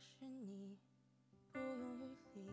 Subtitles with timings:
[0.00, 0.76] 是你
[1.52, 2.50] 不用余力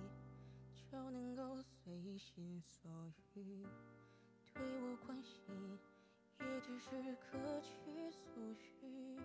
[0.92, 2.92] 就能够随心所
[3.36, 3.66] 欲
[4.54, 5.78] 对我关心
[6.40, 6.90] 也只是
[7.32, 9.18] 各取所需。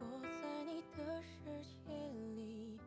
[0.00, 2.78] 活在你的世界里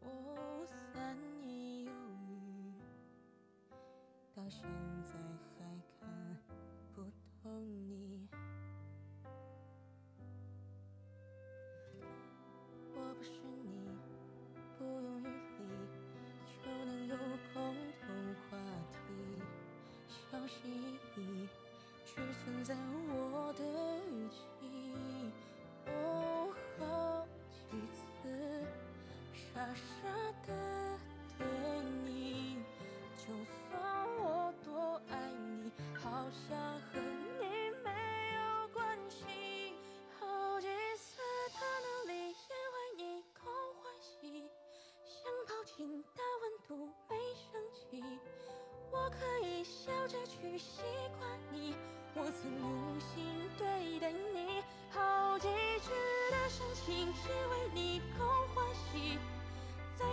[0.00, 2.72] 我三年有余
[4.34, 4.62] 到现
[5.04, 5.51] 在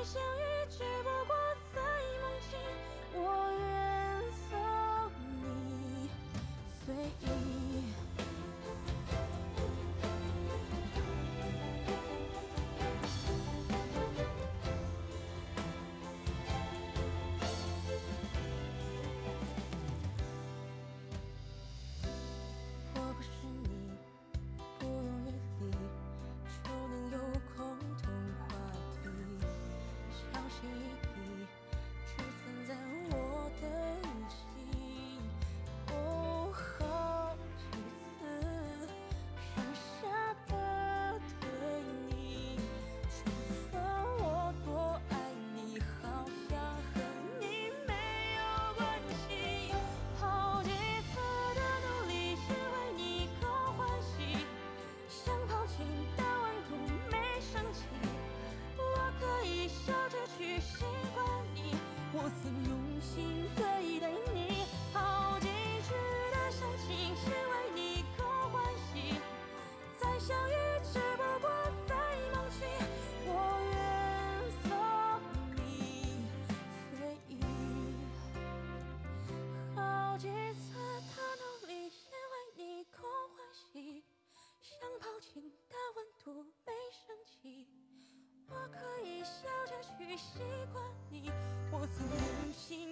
[0.03, 1.08] 相遇却不
[88.71, 90.39] 可以笑着去习
[90.73, 91.31] 惯你，
[91.71, 92.88] 我存心。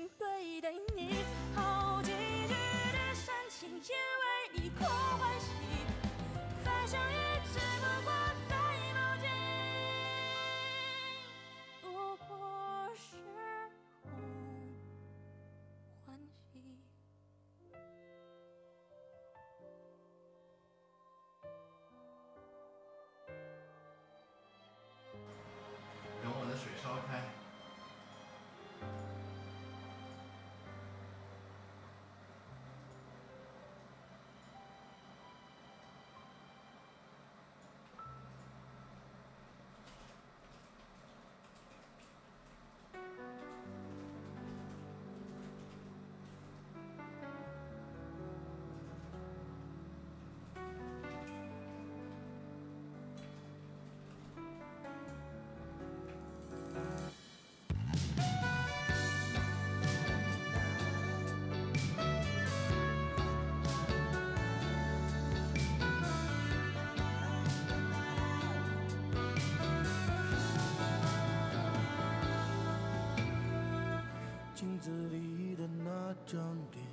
[74.78, 76.86] 镜子里的那张脸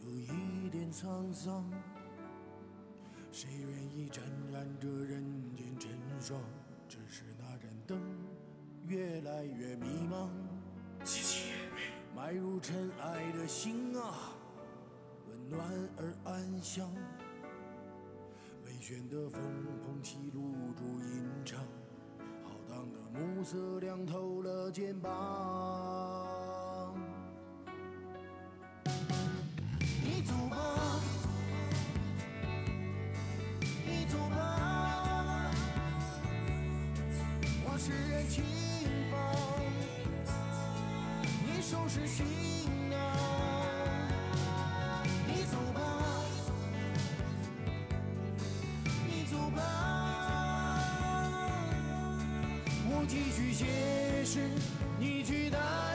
[0.00, 1.70] 有一点沧桑。
[3.30, 5.22] 谁愿意沾染这人
[5.54, 6.40] 间尘霜
[6.88, 8.00] 只是那盏灯
[8.86, 10.28] 越来越迷茫。
[12.16, 14.32] 埋入尘埃的心啊
[15.28, 15.68] 温暖
[15.98, 16.90] 而安详。
[18.64, 19.40] 微旋的风
[19.84, 20.40] 捧起露
[20.74, 21.60] 珠吟唱。
[22.42, 26.41] 浩荡的暮色凉透了肩膀。
[30.02, 30.56] 你走吧，
[33.86, 35.50] 你走吧，
[37.64, 38.44] 我拭然轻
[39.10, 39.16] 放，
[41.46, 42.26] 你收拾行
[42.90, 42.96] 囊。
[45.26, 45.80] 你走吧，
[49.06, 49.60] 你走吧，
[52.88, 53.66] 我继续写
[54.24, 54.50] 诗，
[54.98, 55.91] 你去哪？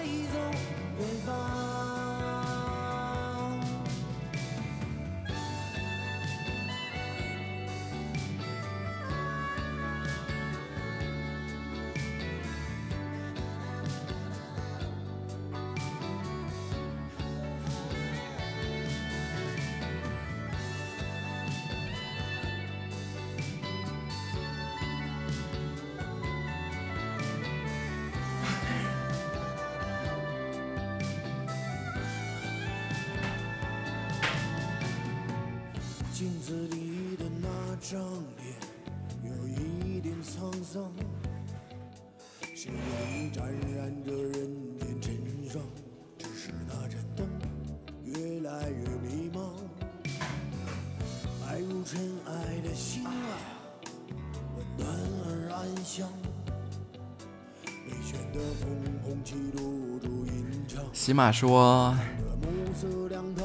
[61.07, 61.95] 喜马说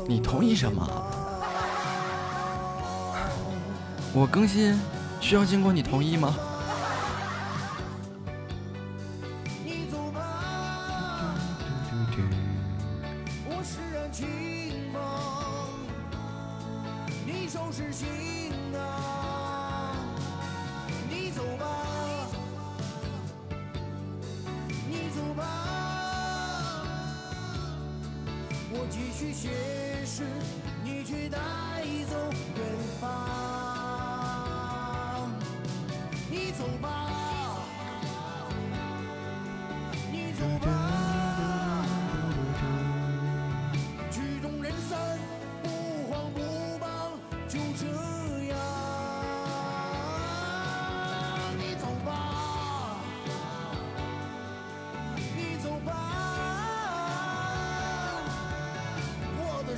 [0.09, 0.85] 你同意什么？
[4.13, 4.77] 我更新
[5.21, 6.35] 需要经过你同意吗？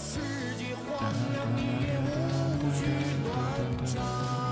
[0.06, 0.20] 世
[0.58, 2.84] 界荒凉，你也无需
[3.24, 3.32] 断
[3.86, 4.44] 肠。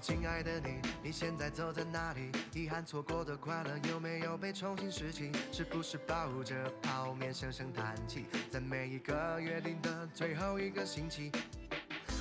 [0.00, 2.30] 亲爱的你，你现在走在哪里？
[2.54, 5.32] 遗憾错过的快乐有没有被重新拾起？
[5.50, 8.26] 是不是抱着泡面声声叹气？
[8.50, 11.32] 在每一个约定的最后一个星期。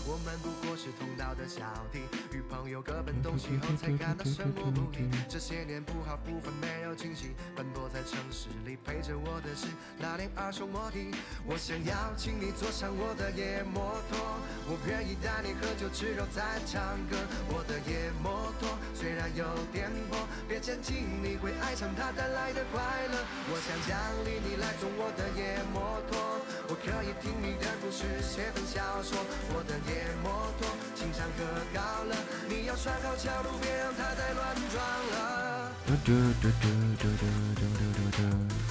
[0.10, 1.60] 我们不过是同道的小
[1.92, 2.00] 弟，
[2.32, 5.10] 与朋友各奔东西后才感到生活不易。
[5.28, 9.68] 这些年不好不坏没有惊喜，奔波在城市里，陪着我的是
[10.00, 10.98] 那辆二手摩的。
[11.46, 17.16] 我想要请你坐上我的野摩托，我愿意带你喝酒吃肉再唱歌。
[17.48, 23.16] 我的野摩托虽然有颠簸，别嫌弃，你会爱上它带来的快乐。
[23.48, 23.96] 我想奖
[24.28, 26.20] 励你来坐我的野摩托，
[26.68, 29.16] 我可以听你的故事，写本小说。
[29.56, 32.16] 我的野摩托经常可高了，
[32.50, 35.72] 你要拴好桥路，别让它再乱撞了。
[35.88, 36.68] 嘟嘟嘟嘟
[37.00, 37.24] 嘟嘟
[37.56, 38.67] 嘟嘟嘟。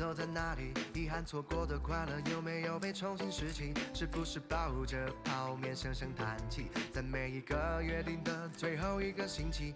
[0.00, 0.72] 走在哪里？
[0.94, 3.74] 遗憾错过的快乐有没有被重新拾起？
[3.92, 6.68] 是不是抱着泡面声声叹气？
[6.90, 9.74] 在每一个约定的最后一个星期。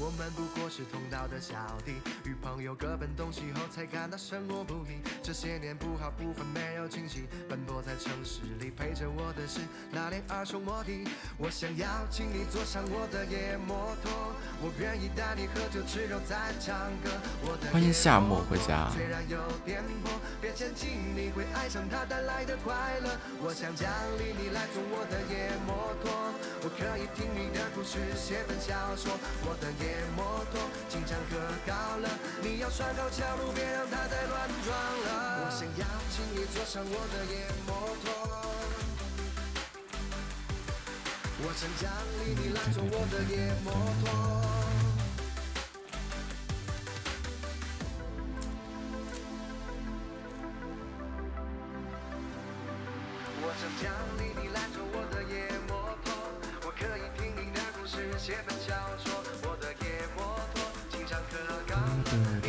[0.00, 1.54] 我们不过是同道的小
[1.84, 1.92] 弟，
[2.24, 4.96] 与朋友各奔东西后才感到生活不易。
[5.22, 9.60] 这些年不好不坏没有惊喜，奔波在城市里，陪着我的是
[9.92, 11.04] 那辆二手摩的。
[11.36, 14.10] 我想要请你坐上我的野摩托，
[14.64, 17.12] 我愿意带你喝酒吃肉再唱歌。
[17.44, 23.12] 我的欢迎夏末回家虽然有颠簸，别嫌弃，你会爱上它带来的快乐。
[23.44, 26.32] 我想奖励你来坐我的野摩托，
[26.64, 29.12] 我可以听你的故事，写本小说。
[29.44, 32.08] 我的野夜摩托，紧张可高了，
[32.42, 35.42] 你要拴好桥路，别让它再乱撞了。
[35.42, 37.34] 我想要请你坐上我的夜
[37.66, 38.06] 摩托，
[41.42, 44.06] 我曾奖励你来坐我的夜摩托，
[53.42, 56.14] 我曾奖励你来坐我的夜摩托，
[56.62, 59.19] 我可以听你的故事，写本小说。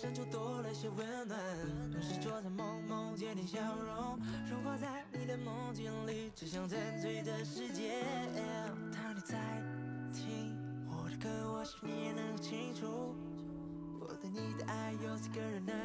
[0.00, 1.36] 深处多了些温暖。
[1.90, 4.16] 总是坐在梦梦见你笑容，
[4.48, 8.04] 融化在你的梦境里，只想沉醉的世界。
[8.92, 9.36] 当你在
[10.12, 13.16] 听我的歌，我想你也能清楚，
[13.98, 15.77] 我对你的爱有几个人能。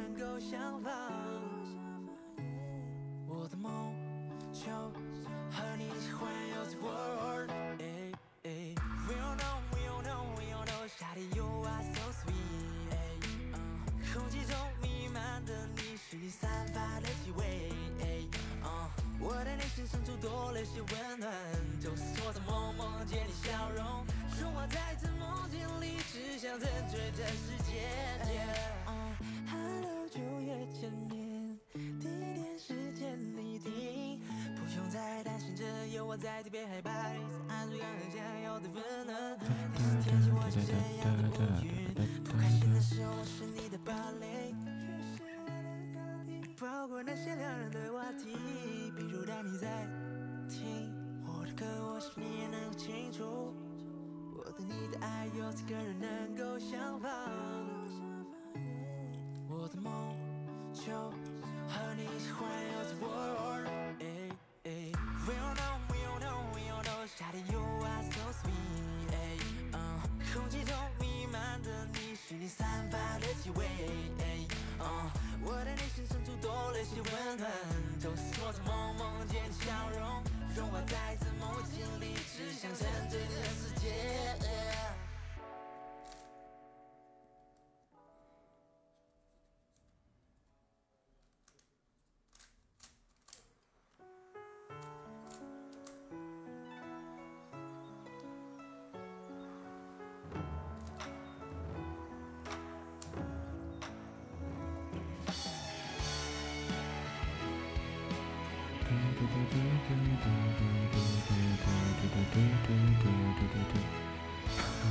[36.50, 37.03] 别害怕。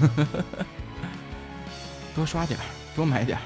[0.03, 0.65] 呵呵呵呵
[2.15, 2.59] 多刷点
[2.95, 3.37] 多买点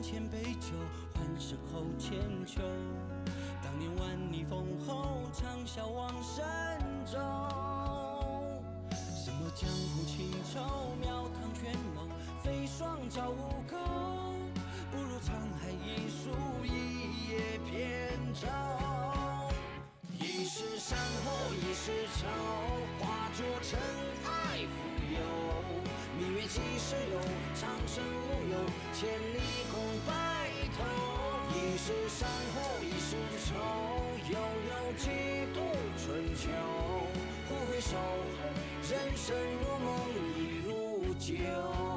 [0.00, 0.72] 千杯酒，
[1.14, 2.62] 换身后千秋。
[3.62, 6.42] 当年万里封侯，长啸望神
[7.04, 7.18] 州。
[8.96, 12.08] 什么江湖情仇，庙堂权谋，
[12.42, 13.76] 飞霜照无垢，
[14.90, 16.30] 不如沧海一粟，
[16.64, 18.48] 一叶扁舟。
[20.18, 22.26] 一世山河一世愁，
[22.98, 23.78] 化作尘
[24.24, 24.74] 埃浮
[25.12, 25.20] 游。
[26.18, 27.20] 明月几时有，
[27.54, 28.56] 长生无忧。
[28.92, 29.08] 千
[31.90, 33.16] 是山河一世
[33.46, 33.54] 愁，
[34.30, 35.08] 悠悠几
[35.52, 35.58] 度
[35.98, 36.48] 春秋。
[37.48, 37.96] 忽回首，
[38.88, 39.88] 人生如梦
[40.36, 40.68] 亦如
[41.14, 41.89] 酒。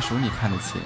[0.00, 0.78] 太熟，你看得起。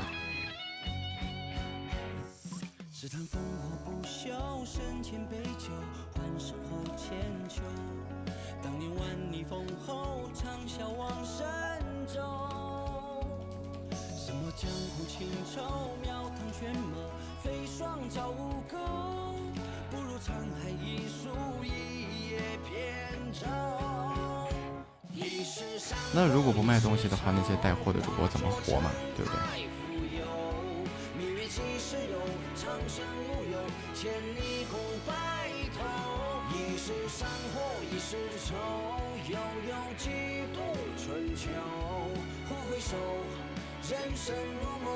[44.25, 44.89] 生如梦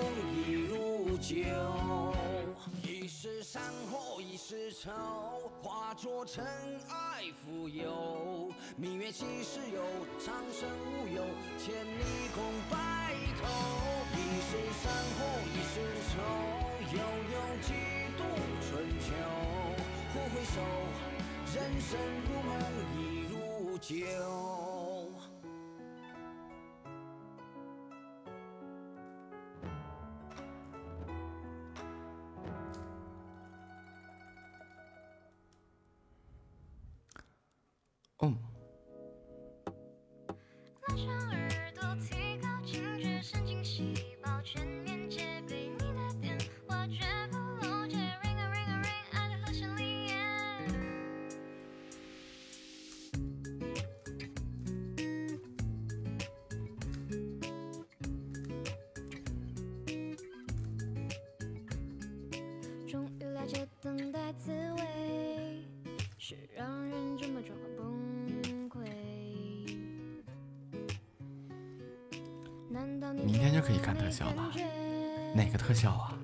[0.46, 1.36] 亦如酒。
[2.82, 4.90] 一世山河一世愁，
[5.62, 6.46] 化作尘
[6.88, 8.50] 埃浮游。
[8.78, 9.82] 明月几时有？
[10.18, 11.22] 长生无忧，
[11.58, 13.44] 千里共白头。
[14.16, 14.16] 一
[14.48, 15.18] 世山河
[15.52, 15.74] 一世
[16.08, 16.16] 愁，
[16.96, 16.98] 悠
[17.34, 17.68] 悠几
[18.16, 18.24] 度
[18.62, 19.12] 春秋。
[20.14, 20.56] 忽回首，
[21.54, 22.50] 人生如梦
[22.96, 22.98] 亦
[23.30, 24.57] 如酒。
[38.18, 38.34] 哦，
[73.68, 74.50] 可以看特效了
[75.34, 76.17] 哪个特效啊？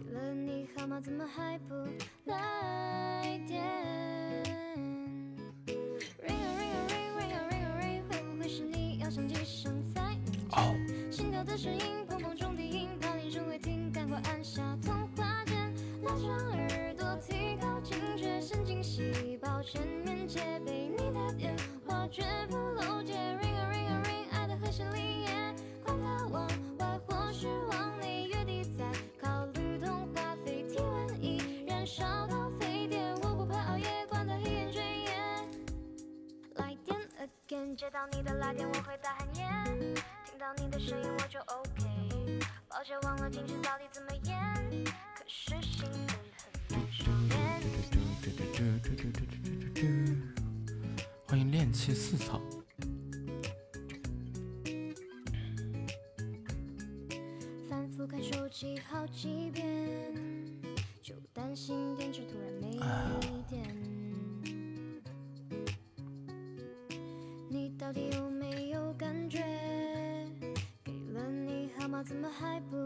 [72.36, 72.76] 还不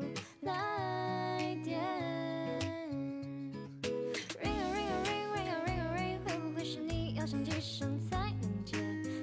[0.43, 1.81] 来电
[4.43, 8.77] ？Ring a ring a ring ring a ring a ring，会不会是你要响几声才能接？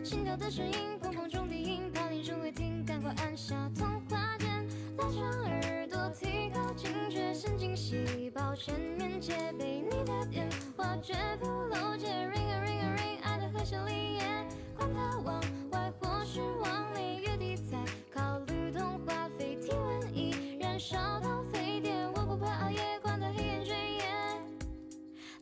[0.03, 4.67] 心跳的声音，砰砰中低音，怕铃声会停，赶快按下通话键。
[4.97, 9.83] 拉长耳朵，提高警觉，神经细胞全面戒备。
[9.83, 15.39] 你的电话绝不漏接，ring a ring a ring，爱的和弦里耶，管它往
[15.71, 17.55] 外或是往内，月底
[20.87, 24.05] 烧到沸点，我不怕熬夜，管它黑眼圈耶。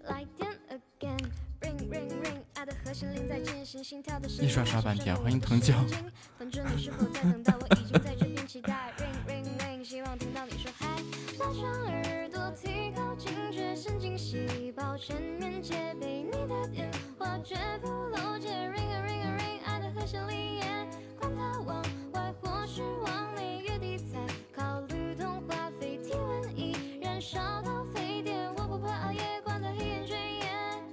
[0.04, 4.46] 来电 again，ring ring ring，爱的和弦铃在进行，心跳的声音。
[4.46, 5.74] 一刷刷半天欢迎藤椒。
[6.38, 7.54] 反正你是否在等待？
[7.60, 8.94] 我已经在这边期待。
[8.98, 10.88] Ring ring ring，希望听到你说嗨。
[11.38, 16.24] 拉长耳朵，提高警觉，神经细胞全面戒备。
[16.24, 18.48] 你的电话绝不漏接。
[18.48, 20.88] Ring a ring a ring，爱的和弦里耶，
[21.20, 21.30] 管
[27.34, 30.46] 烧到沸点，我不怕熬夜，管它黑眼圈耶。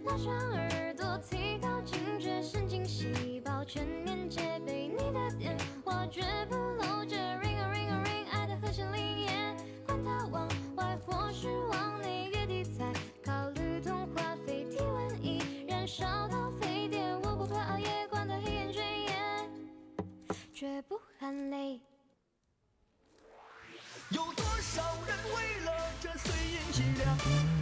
[0.06, 4.88] 拉长耳朵，提高警觉，神经细胞全面戒备。
[4.88, 12.90] 你的电话绝不漏接，ring a ring a ring，爱的和弦里耶，管它往外或是往内，月底再
[13.22, 19.14] 考虑通话费，体温仪燃烧到沸点，我不怕熬夜，管它黑眼圈耶，
[20.54, 21.78] 绝不喊累。
[24.80, 27.59] 老人为了这碎银几两？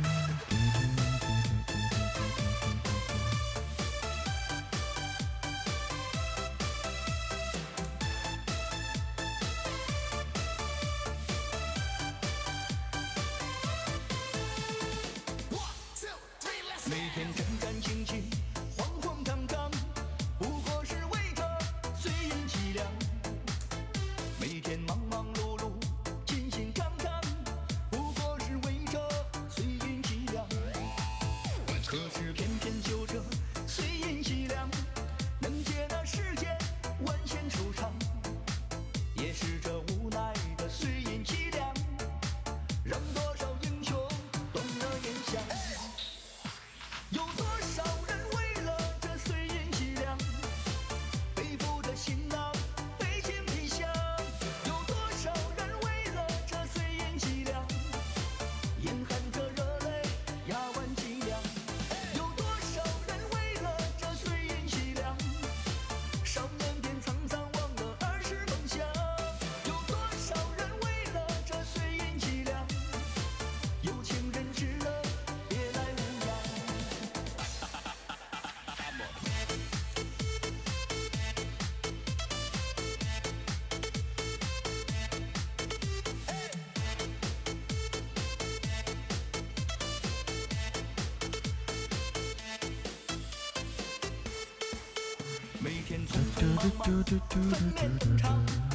[97.09, 98.68] 分面登场，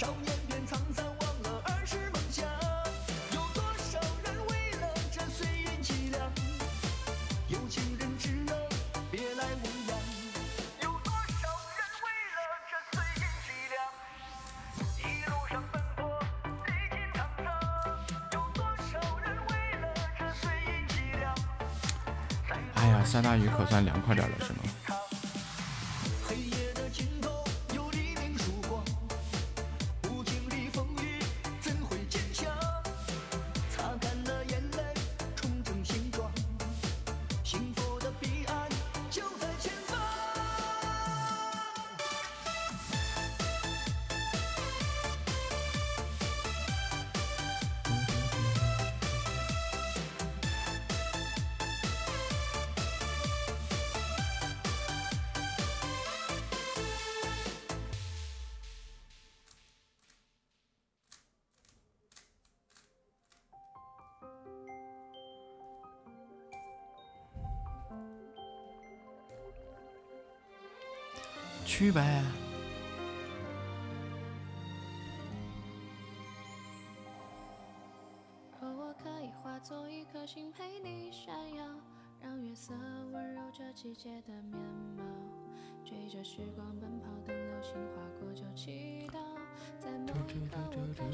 [0.00, 2.48] 少年变沧桑，忘了儿时梦想？
[3.34, 6.32] 有多少人为了这碎银几两，
[7.48, 8.66] 有情人知了
[9.10, 9.98] 别来无恙？
[10.80, 13.76] 有多少人为了这碎银几两，
[15.04, 16.18] 一路上奔波，
[16.64, 17.46] 历尽沧桑？
[18.32, 19.84] 有多少人为了
[20.18, 21.34] 这碎银几两？
[22.76, 24.60] 哎呀，下大雨可算凉快点了，是吗？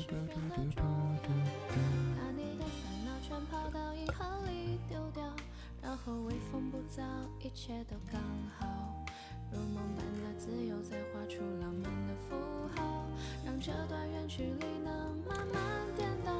[0.08, 0.14] 把
[2.36, 5.24] 你的烦恼全抛到银河里丢掉，
[5.82, 7.02] 然后微风不燥
[7.40, 8.20] 一切都刚
[8.58, 8.66] 好。
[9.50, 12.36] 如梦般的自由，再画出浪漫的符
[12.76, 13.06] 号，
[13.44, 15.62] 让这段远距离能慢慢
[15.96, 16.32] 颠倒。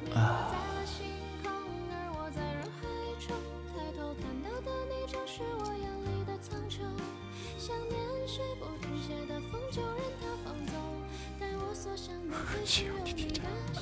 [0.00, 1.06] 你我在了星
[1.42, 2.80] 空，而我在人海
[3.18, 3.36] 中，
[3.74, 6.80] 抬头看到的你，就是我眼里的苍穹。
[7.58, 10.74] 想念是不停歇的风，就任它放纵，
[11.38, 12.92] 带我所向的只是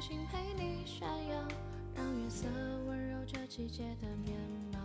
[0.00, 1.36] 作一颗星陪你闪耀，
[1.94, 2.46] 让月色
[2.86, 4.34] 温柔这季节的面
[4.72, 4.78] 貌，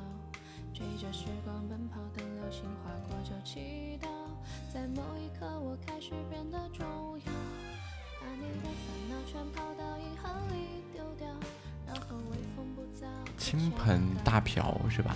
[0.73, 4.08] 追着时光奔跑，等流星划过就祈祷，
[4.73, 6.86] 在某一刻我开始变得重
[7.19, 7.32] 要，
[8.19, 11.28] 把你的烦恼全抛到银行里丢掉，
[11.88, 15.15] 然后微风不燥倾盆大瓢是吧？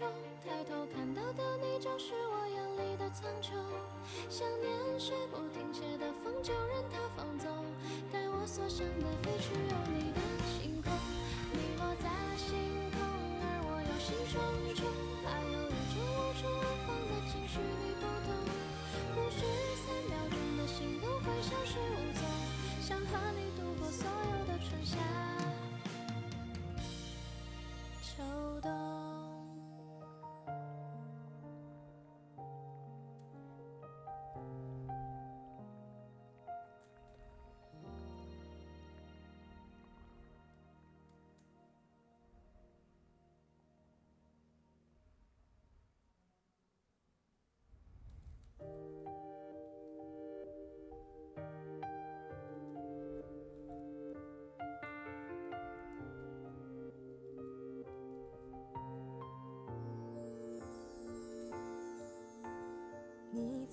[0.00, 3.54] 抬头看到的你，就是我眼里的苍穹。
[4.28, 7.48] 想念是不停歇的风，就任它放纵，
[8.10, 9.54] 带我所想的飞去。
[9.54, 10.18] 有你的
[10.50, 10.90] 星空，
[11.52, 12.58] 你落在了星
[12.90, 12.98] 空，
[13.38, 14.34] 而我忧心忡
[14.74, 14.82] 忡，
[15.22, 17.62] 怕有一种无处安放的情绪。
[17.62, 18.34] 你不懂，
[19.14, 19.46] 不是
[19.78, 22.20] 三秒钟的心动会消失无踪。
[22.82, 24.98] 想和你度过所有的春夏
[28.02, 28.93] 秋冬。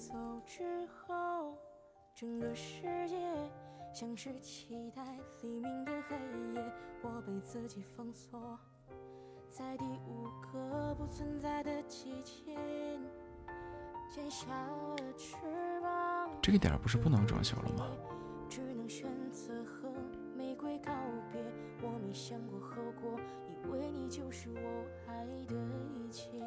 [0.02, 0.16] 走
[0.48, 1.56] 之后，
[2.16, 3.16] 整个世界
[3.94, 5.04] 像是期待
[5.44, 6.16] 黎明的黑
[6.56, 8.58] 夜，我被自己封锁
[9.48, 12.58] 在第五个不存在的季节，
[14.10, 15.36] 剪下了翅
[15.82, 16.32] 膀。
[16.42, 17.86] 这个点儿不是不能装修了吗？
[18.50, 19.88] 只能选择和
[20.36, 20.92] 玫瑰告
[21.32, 21.40] 别，
[21.84, 25.56] 我没想过后果，以为你就是我爱的
[25.94, 26.42] 一切。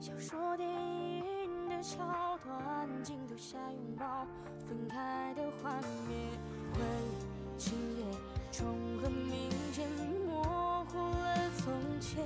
[0.00, 4.26] 小说、电影的桥段，镜头下拥抱，
[4.66, 5.74] 分开的画
[6.08, 6.30] 面，
[6.72, 8.06] 回忆今夜
[8.50, 8.64] 重
[9.02, 9.86] 合，明显
[10.26, 12.24] 模糊了从前。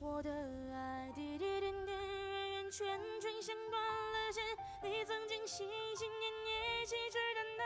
[0.00, 0.32] 我的
[0.74, 4.42] 爱滴滴点点，圆圆圈圈，像断了线。
[4.82, 7.64] 你曾经心心念念，细致淡淡，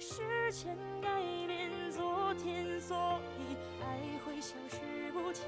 [0.00, 3.84] 时间改变昨天，所以爱
[4.26, 5.44] 会消失不见。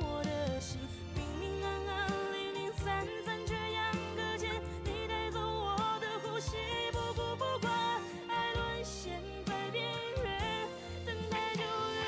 [0.00, 0.80] 我的心
[1.14, 4.50] 明明暗暗，零零散散，却样搁浅。
[4.82, 6.56] 你带走我的呼吸，
[6.90, 7.72] 不顾不管，
[8.28, 9.84] 爱沦陷在边
[10.24, 10.66] 缘，
[11.06, 12.02] 等待救援。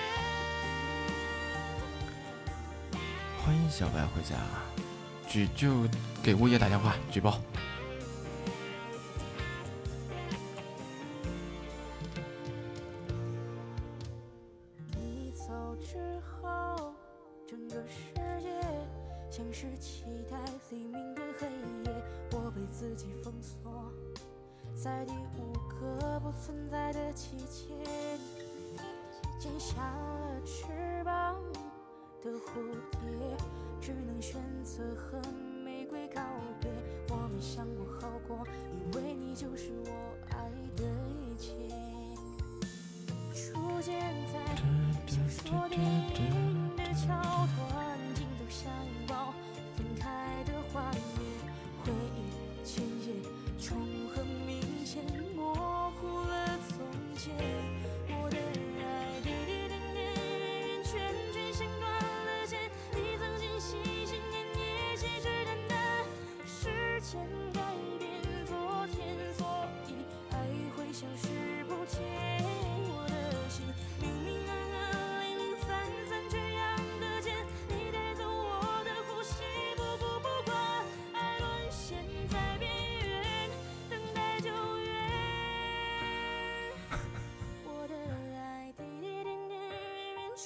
[3.44, 4.34] 欢迎小白回家，
[5.28, 5.86] 举就
[6.24, 7.40] 给物业打电话举报。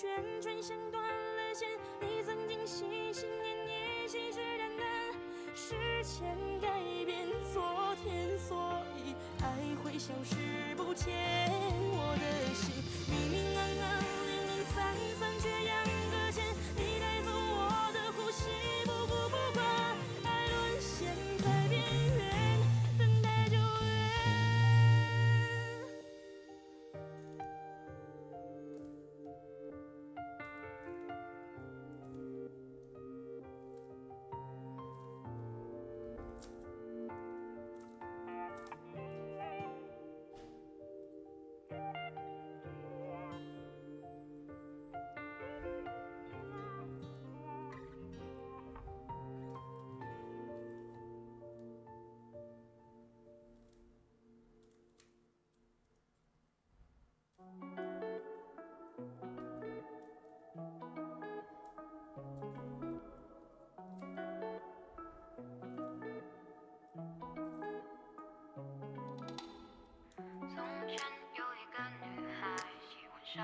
[0.00, 0.08] 圈
[0.40, 1.68] 圈，像断了线。
[1.98, 4.82] 你曾经心心念念，信誓旦旦，
[5.56, 6.68] 时间改
[7.04, 10.36] 变昨天，所以爱会消失
[10.76, 11.10] 不见。
[11.90, 12.70] 我的心
[13.10, 15.20] 明明暗暗，零零散散，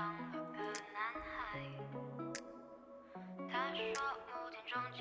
[0.03, 0.59] 个
[0.91, 1.31] 男孩。
[3.49, 3.79] 他说
[4.27, 4.99] 某天撞见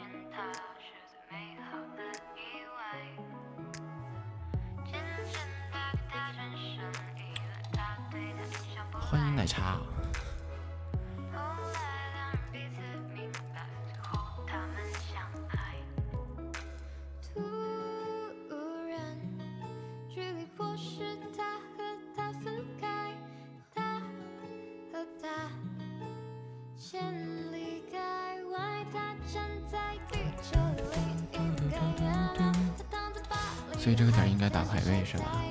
[0.79, 2.01] 是最美好的
[2.37, 2.39] 意
[2.77, 2.79] 外。
[4.85, 4.95] 渐
[5.27, 5.35] 渐，
[6.13, 6.15] 他。
[9.01, 9.81] 欢迎奶茶。
[33.85, 35.45] 所以这个点应该打排位是吧？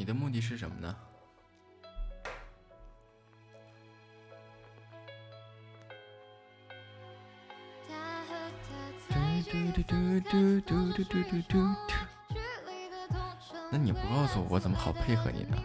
[0.00, 0.96] 你的目的是什么呢？
[13.70, 15.62] 那你不告诉我，我怎么好配合你呢？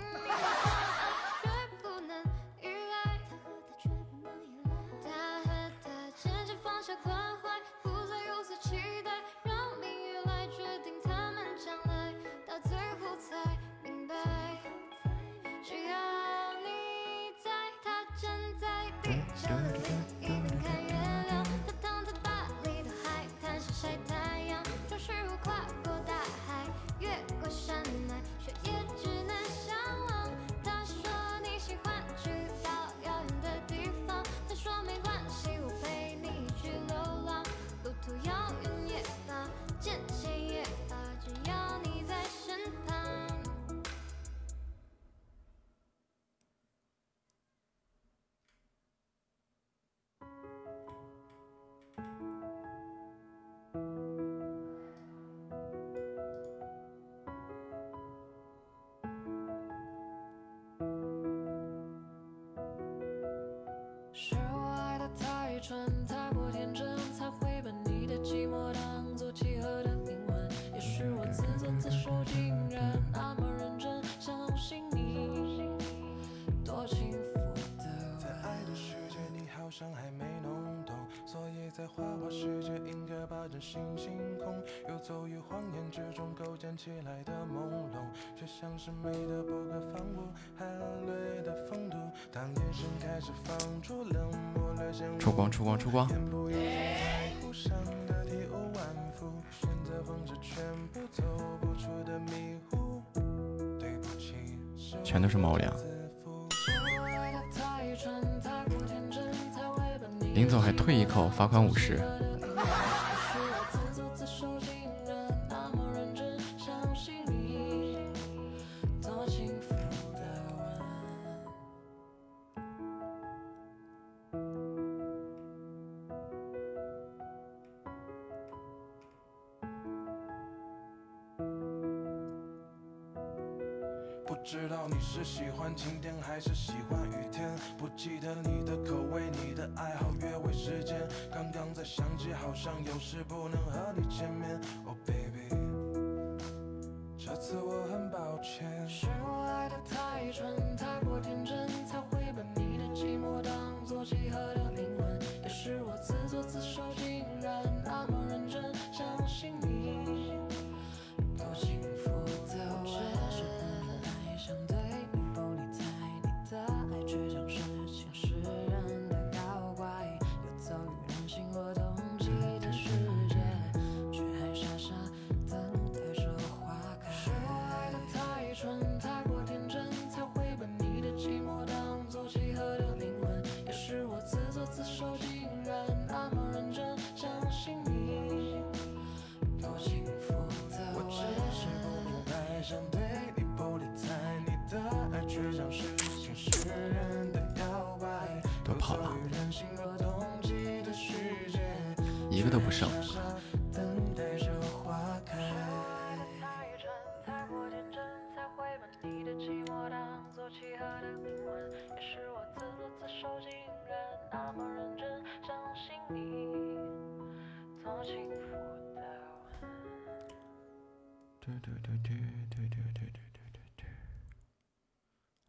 [222.08, 222.16] 对
[222.50, 223.86] 对对对对对对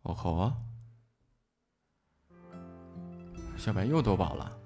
[0.03, 0.57] 哦好啊。
[3.59, 4.66] 小白又夺宝了。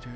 [0.00, 0.06] 时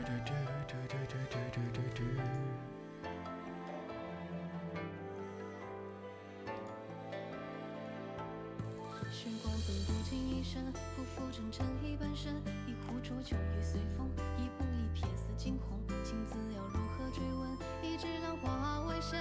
[9.42, 11.66] 光本不轻，一身浮浮沉沉。
[11.82, 12.34] 一半身
[12.66, 14.08] 一壶浊酒，一醉风，
[14.38, 15.78] 一步一瞥，似惊鸿。
[16.02, 17.58] 情字要如何追问？
[17.82, 19.18] 一枝兰花，为谁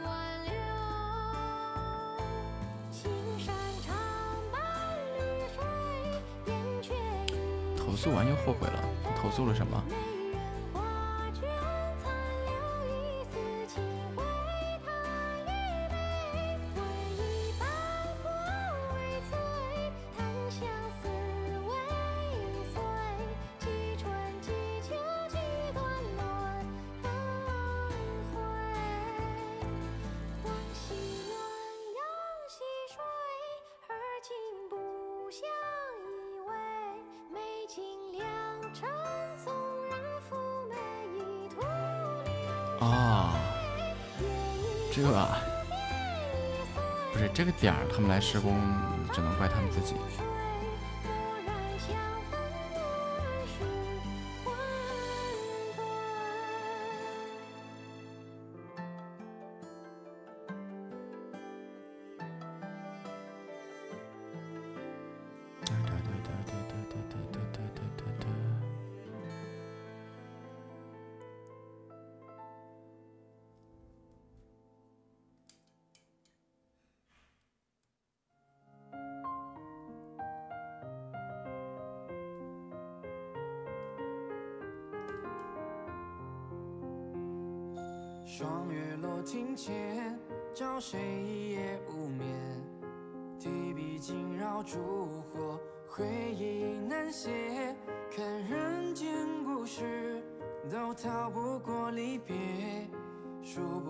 [0.00, 0.52] 挽留？
[7.76, 8.82] 投诉完又后悔了，
[9.20, 9.82] 投诉了什么？
[47.94, 48.60] 他们来施工
[49.12, 49.94] 只能怪他们自己。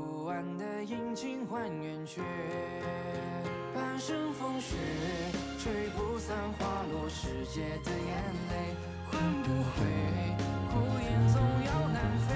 [0.04, 2.20] 不完的阴晴换圆缺，
[3.74, 4.76] 半生风雪
[5.58, 8.74] 吹不散花落时节的眼泪，
[9.10, 9.80] 换不回
[10.70, 12.34] 孤雁总要南飞，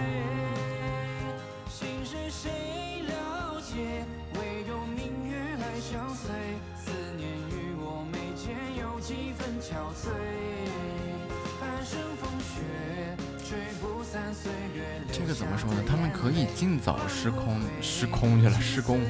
[1.69, 6.31] 心事谁了解，唯有明月来相随，
[6.75, 10.09] 思念与我眉间有几分憔悴，
[11.61, 12.98] 半生风雪。
[15.11, 15.83] 这个怎么说呢？
[15.89, 19.01] 他们可以尽早施空施空去了施工。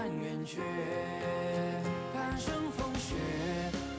[0.00, 0.62] 半圆缺，
[2.14, 3.14] 半生风雪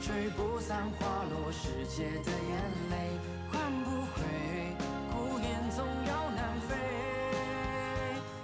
[0.01, 2.57] 吹不散花落时节的眼
[2.89, 3.19] 泪。
[3.51, 4.23] 唤不回，
[5.13, 6.75] 孤雁总要南飞。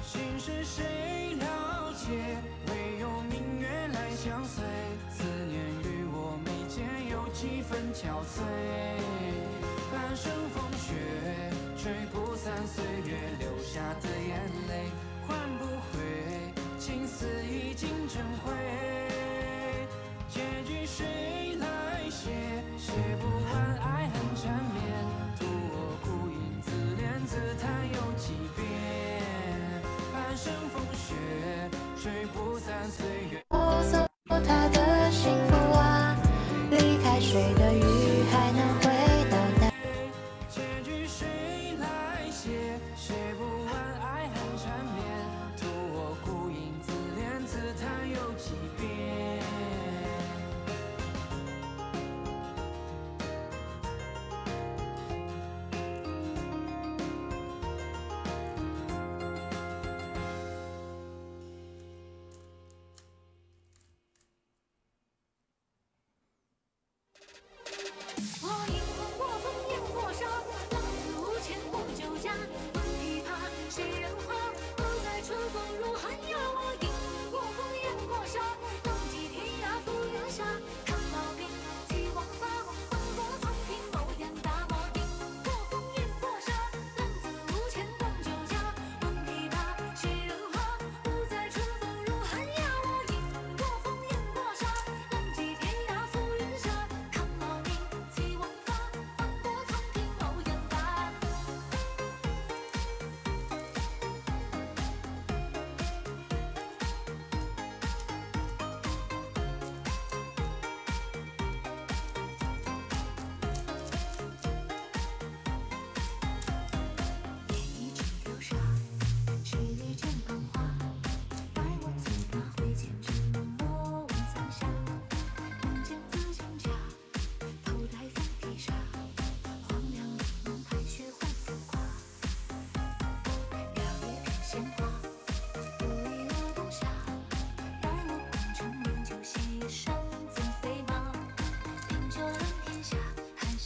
[0.04, 2.38] 心事谁了解？
[2.68, 4.64] 唯有明月来相随。
[5.10, 8.38] 思念与我眉间有几分憔悴。
[9.92, 10.94] 半生风雪
[11.76, 14.92] 吹不散岁月留下的眼泪。
[15.26, 16.47] 唤不回。
[16.88, 18.54] 心思已经成灰，
[20.30, 22.32] 结局谁来写？
[22.78, 24.82] 写不完爱恨缠绵，
[25.38, 27.68] 独我孤影自怜自叹。
[27.90, 28.64] 又几遍，
[30.14, 31.14] 半生风雪
[32.02, 33.47] 吹不散岁月。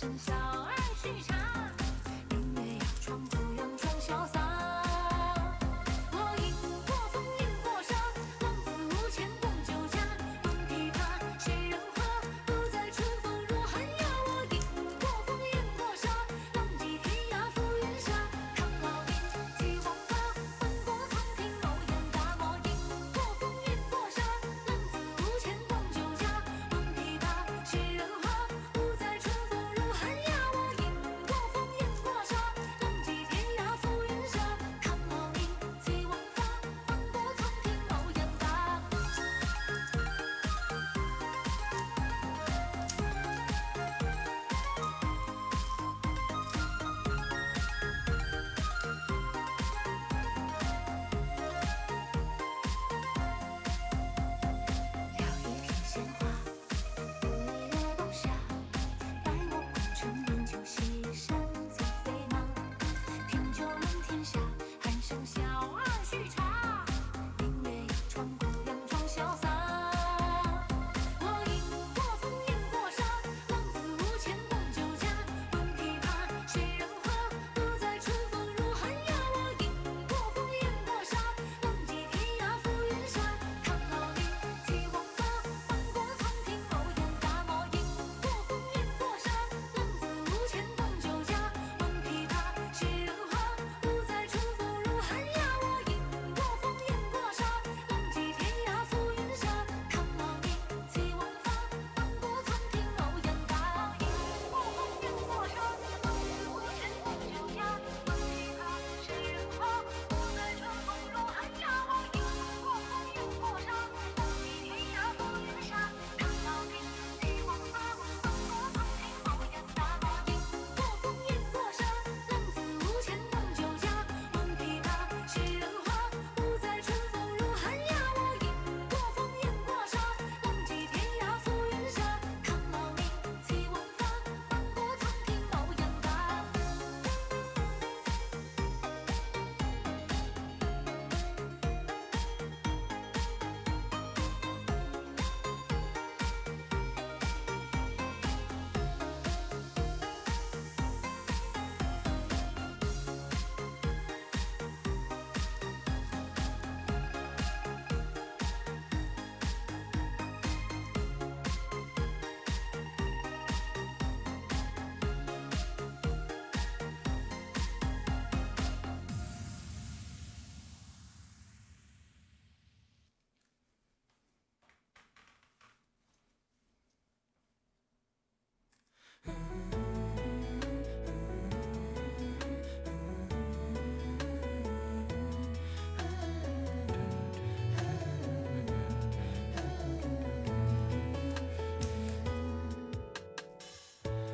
[0.02, 0.41] Congratulations.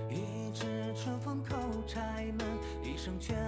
[0.09, 2.47] 一直春风叩柴门，
[2.81, 3.46] 一声劝。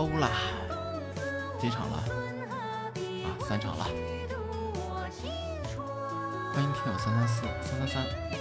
[0.00, 0.30] 欧啦，
[1.60, 1.96] 这场了？
[2.48, 3.84] 啊，三场了。
[6.54, 8.39] 欢迎听友三三四三三三。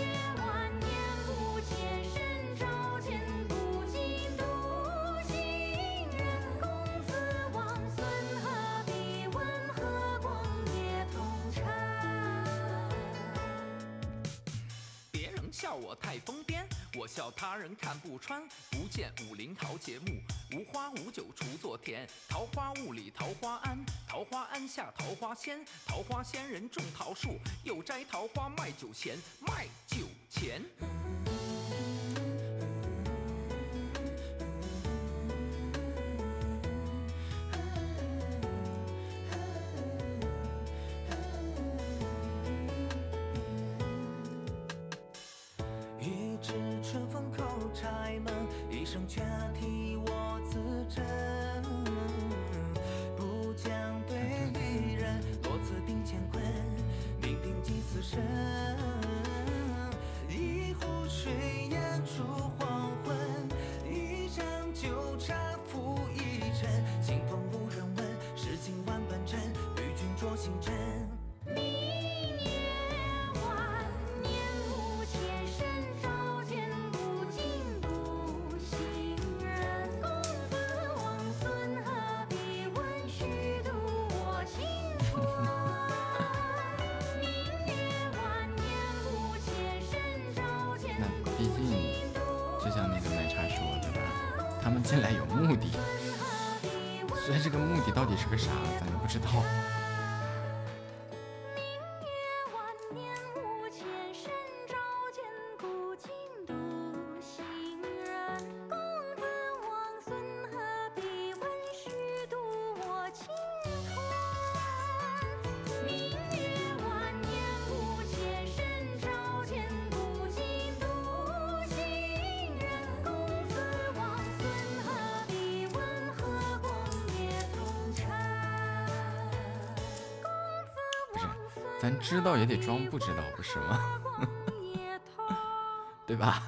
[132.10, 134.02] 知道也得装不知道，不是吗？
[136.08, 136.42] 对吧。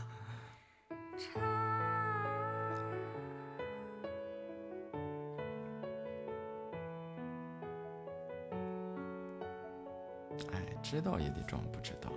[10.51, 12.09] 哎，知道也得装不知道。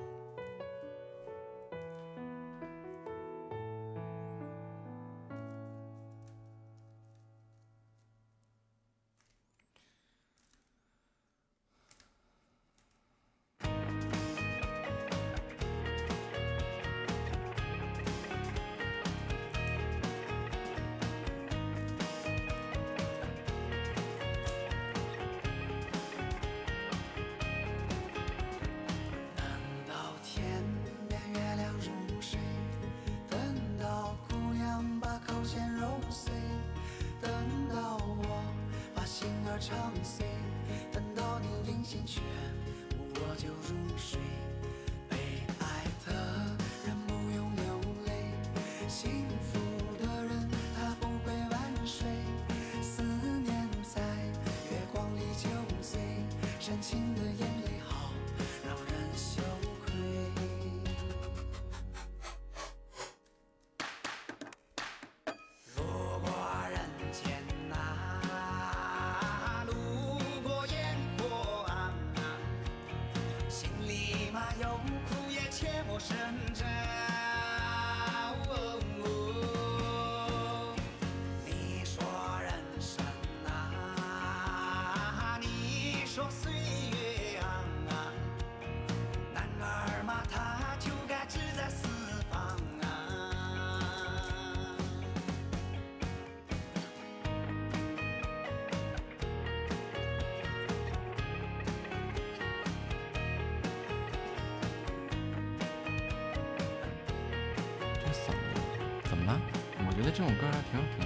[110.04, 111.03] 觉得这种歌还挺好听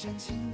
[0.00, 0.49] 真情。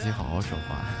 [0.00, 0.99] 自己好好说话。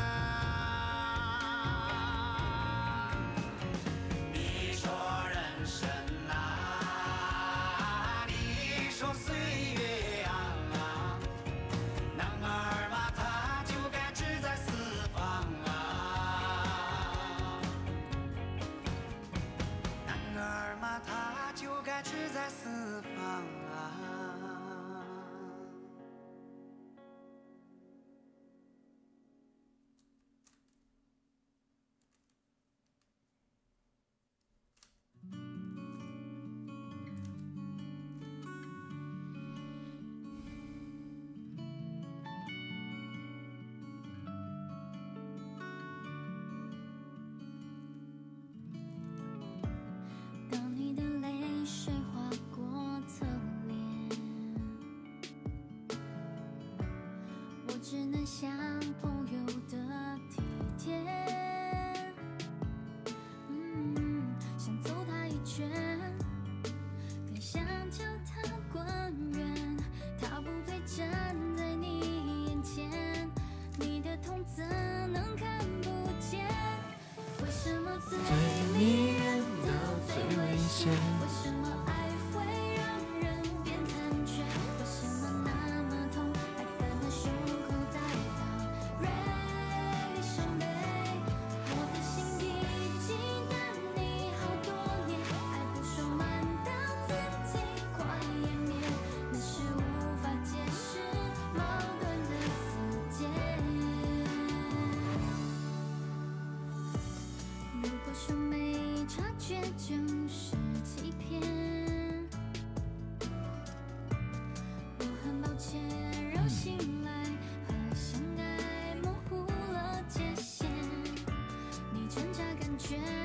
[122.90, 123.19] 却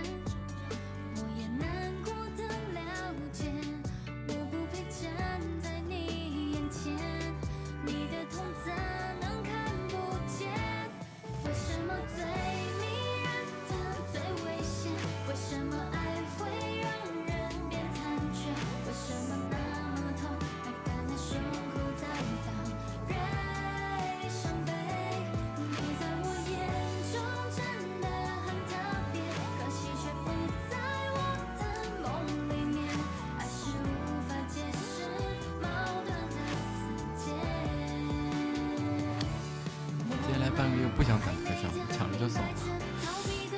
[40.96, 42.48] 不想攒特效，抢着就走了。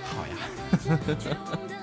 [0.03, 0.35] 好呀。
[0.71, 1.76] 呵呵呵呵。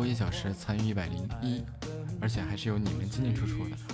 [0.00, 1.62] 播一小时参与一百零一
[2.22, 3.89] 而且还是有你们进进出出的。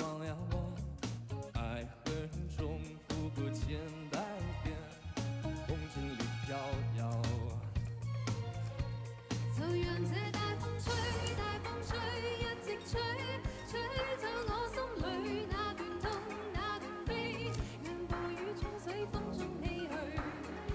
[0.00, 0.54] 忘了我
[1.52, 3.78] 爱恨重复过千
[4.10, 4.18] 百
[4.64, 4.76] 遍
[5.68, 6.56] 红尘里飘
[6.98, 7.22] 摇
[9.56, 10.92] 就让这大风吹
[11.36, 11.96] 大风吹
[12.40, 13.00] 一直吹
[13.70, 13.78] 吹
[14.18, 14.76] 走我心
[15.22, 16.10] 里那段痛
[16.52, 17.52] 那段悲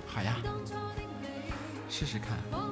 [0.07, 0.38] 好呀
[1.89, 2.70] 试试看。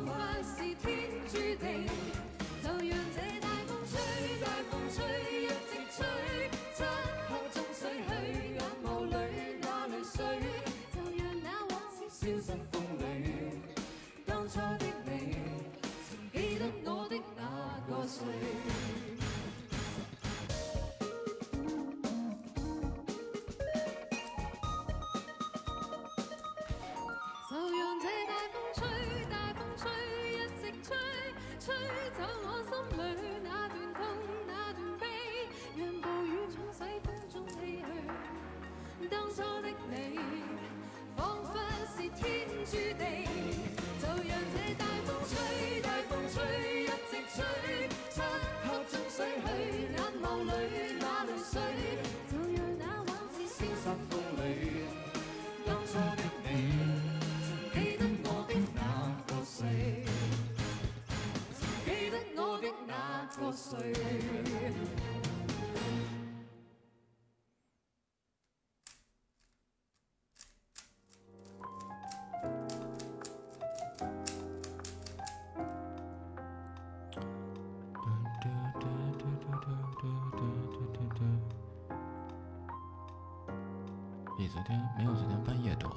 [84.52, 85.96] 昨天没有昨天半夜多。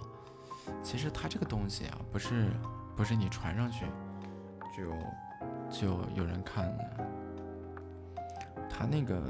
[0.82, 2.50] 其实它这个东西啊不是
[2.96, 3.84] 不是你传上去
[4.76, 4.92] 就
[5.70, 6.84] 就有人看的。
[8.70, 9.20] 它那个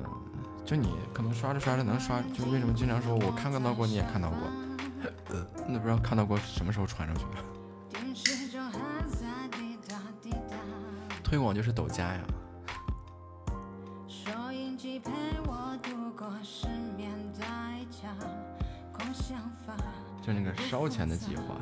[0.65, 4.39] 就你可能刷着刷着能刷就为什么经常说我看看到过你也看到过。
[5.29, 7.53] 呃那不知道看到过什么时候传上去的。
[11.23, 12.21] 推广就是抖加呀。
[20.83, 21.61] 超前的计划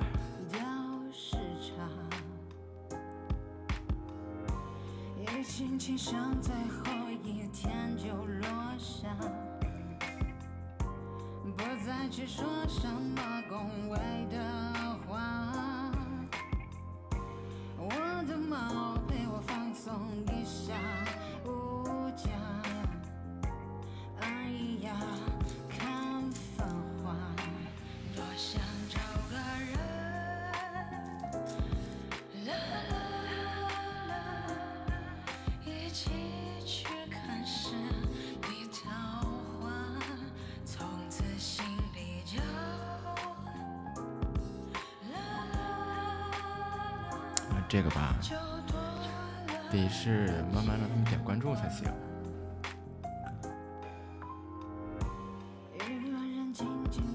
[49.70, 51.86] 得是慢慢让他们点关注才行。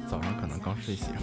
[0.08, 1.14] 早上可能刚睡醒。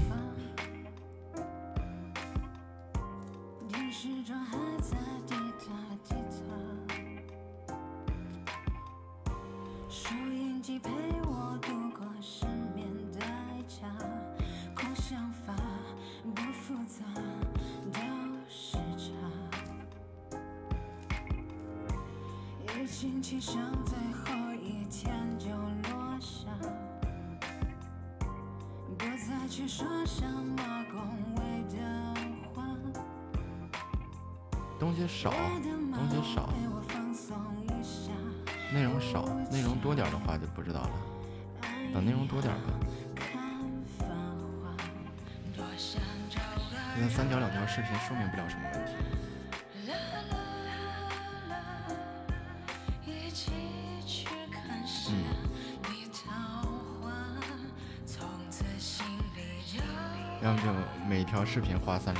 [61.84, 62.14] 花三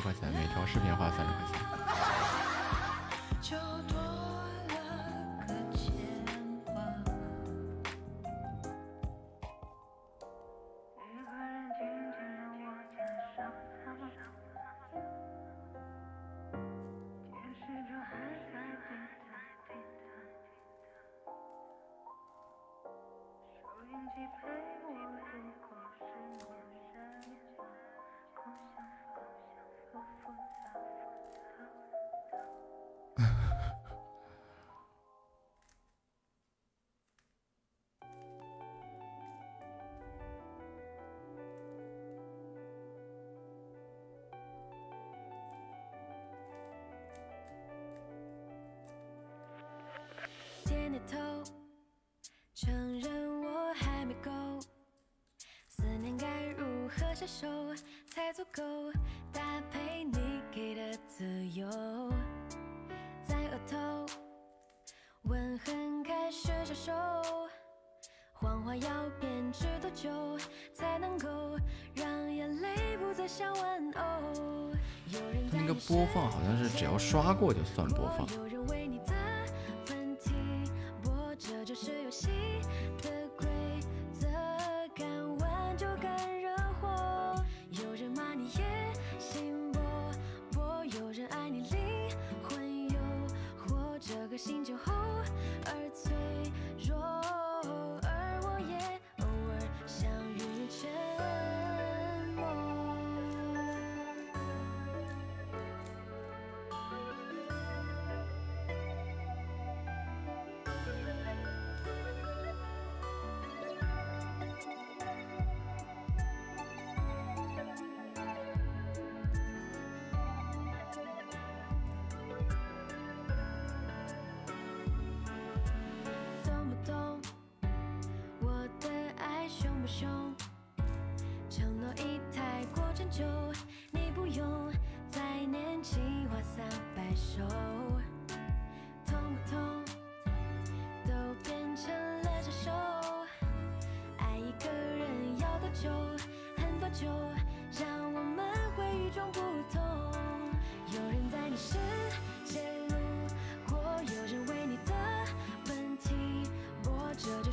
[51.11, 51.19] 头，
[52.55, 54.31] 承认我还没够。
[55.69, 57.15] 思念该如何
[58.11, 58.63] 才足够
[59.33, 59.41] 搭
[59.71, 61.67] 配你给的自由？
[63.25, 64.07] 在额头，
[65.23, 66.93] 吻痕开始消瘦。
[68.35, 70.11] 谎话要编织多久
[70.75, 71.57] 才能够
[71.95, 74.73] 让眼泪不再像玩偶？
[75.53, 78.27] 那个播放好像是只要刷过就算播放。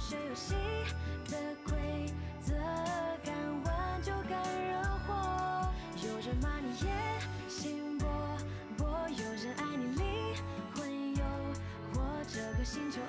[0.10, 0.56] 这游戏
[1.30, 2.56] 的规则，
[3.24, 3.32] 敢
[3.64, 5.70] 玩就敢惹祸。
[6.04, 6.90] 有人骂你野
[7.48, 8.06] 心勃
[8.76, 10.34] 勃，有人爱你灵
[10.74, 11.24] 魂诱
[11.94, 13.00] 惑，这个星球。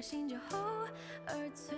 [0.00, 0.86] 醒就后，
[1.26, 1.76] 而脆。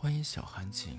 [0.00, 0.98] 欢迎小韩景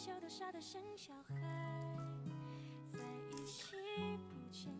[0.00, 1.34] 笑的傻的像小孩，
[2.88, 2.98] 在
[3.36, 3.76] 一起
[4.16, 4.79] 不见。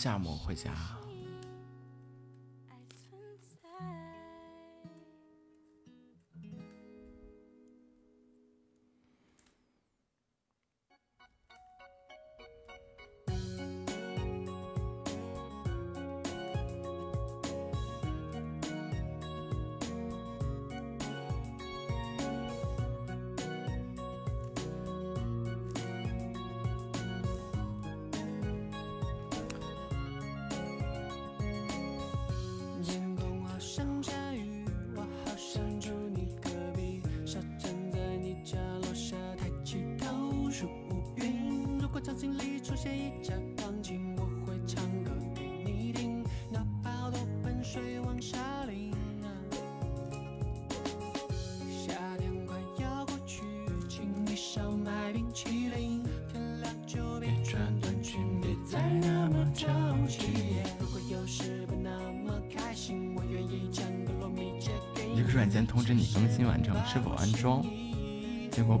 [0.00, 0.97] 夏末回家。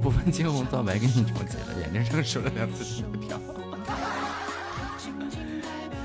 [0.00, 3.38] 不分青红皂白给你升级了，眼睛上说了两次心跳，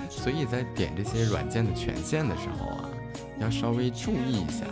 [0.10, 2.90] 所以在点这些软件的权限的时候啊，
[3.40, 4.66] 要稍微注意一下，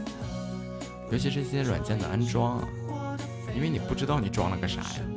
[1.12, 2.68] 尤其是一些软件的安装啊，
[3.56, 5.11] 因为你不知道你装了个啥呀。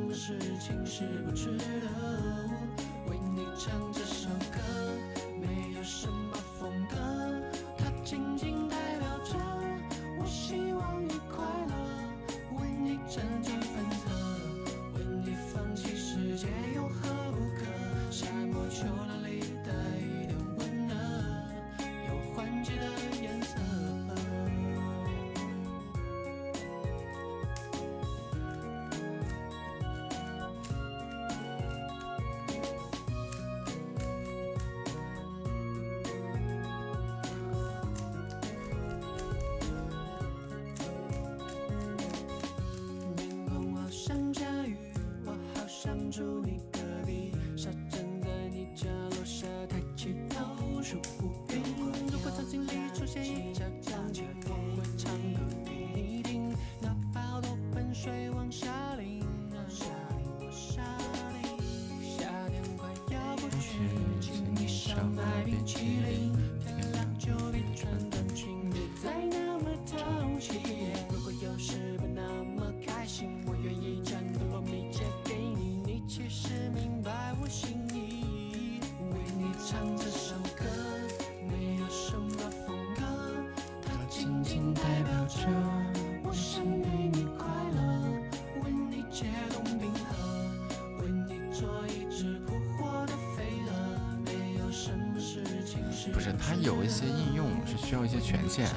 [96.65, 98.67] 有一些应用是需要一些权限，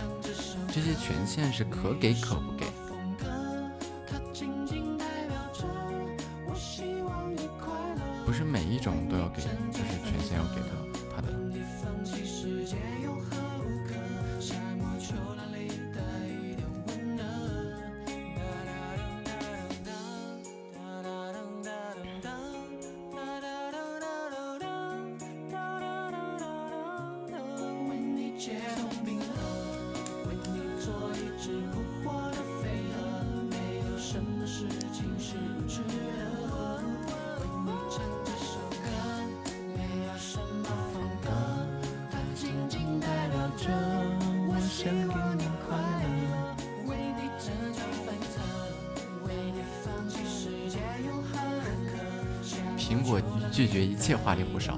[0.71, 2.67] 这些权限是可给可不给。
[8.27, 9.58] 不是每一种都要给你。
[52.89, 53.21] 苹果
[53.53, 54.73] 拒绝一切花里胡哨。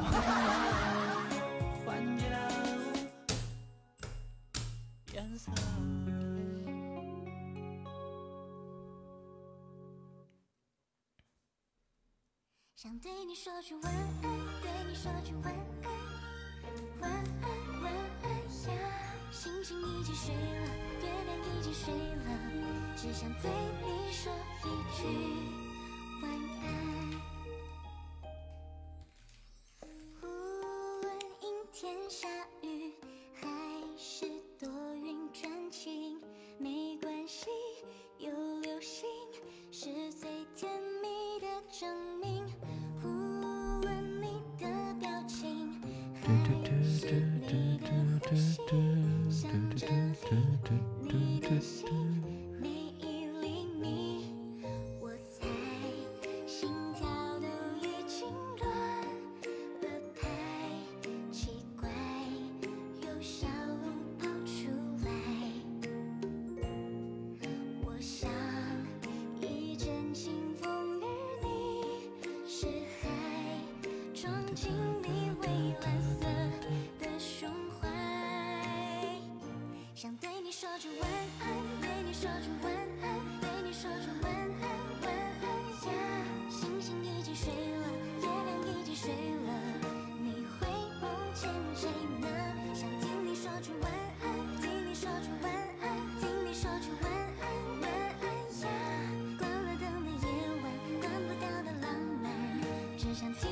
[103.21, 103.50] 想听。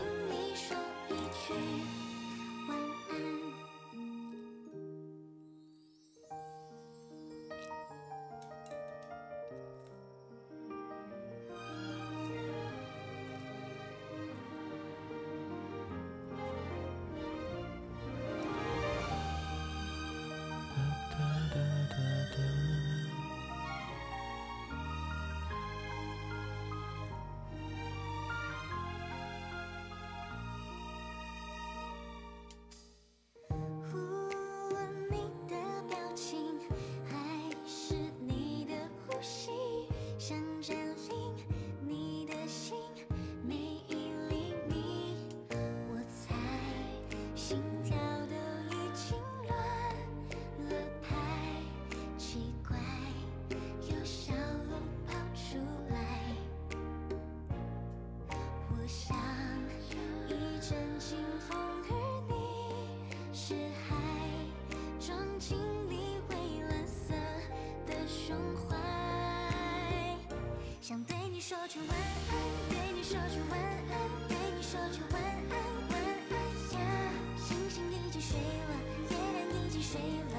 [60.68, 61.16] 枕清
[61.48, 61.58] 风，
[61.88, 61.92] 与
[62.28, 62.34] 你
[63.32, 63.54] 是
[63.88, 63.96] 海，
[65.00, 65.56] 装进
[65.88, 66.36] 你蔚
[66.68, 67.14] 蓝色
[67.86, 68.76] 的胸怀。
[70.82, 72.36] 想对你说句晚安，
[72.68, 75.56] 对你说句晚安，对你说句晚安。
[75.88, 76.36] 晚安
[76.74, 76.78] 呀，
[77.38, 78.70] 星星已经睡了，
[79.08, 80.37] 月亮已经睡了。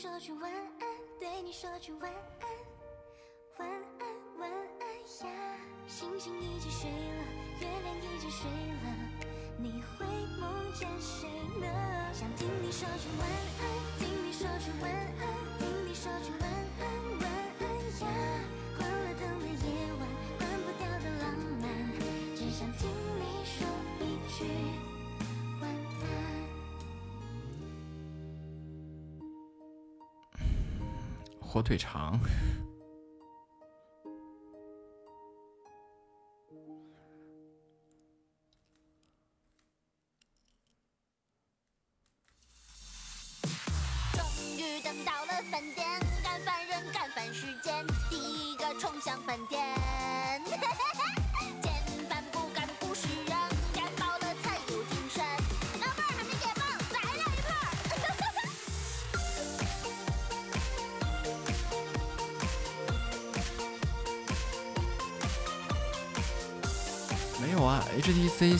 [0.00, 0.62] 说句晚安
[1.18, 2.48] 对你说句晚安
[3.58, 3.68] 晚
[3.98, 5.58] 安晚安呀。
[5.88, 7.24] 星星已经睡了
[7.60, 8.94] 月亮已经睡了
[9.56, 10.06] 你会
[10.38, 11.66] 梦见谁呢？
[12.14, 13.66] 想听你说句晚安
[13.98, 16.48] 听你说句晚安听你说句晚
[16.78, 16.84] 安
[17.18, 17.62] 晚安
[18.00, 18.37] 呀。
[31.48, 32.20] 火腿肠。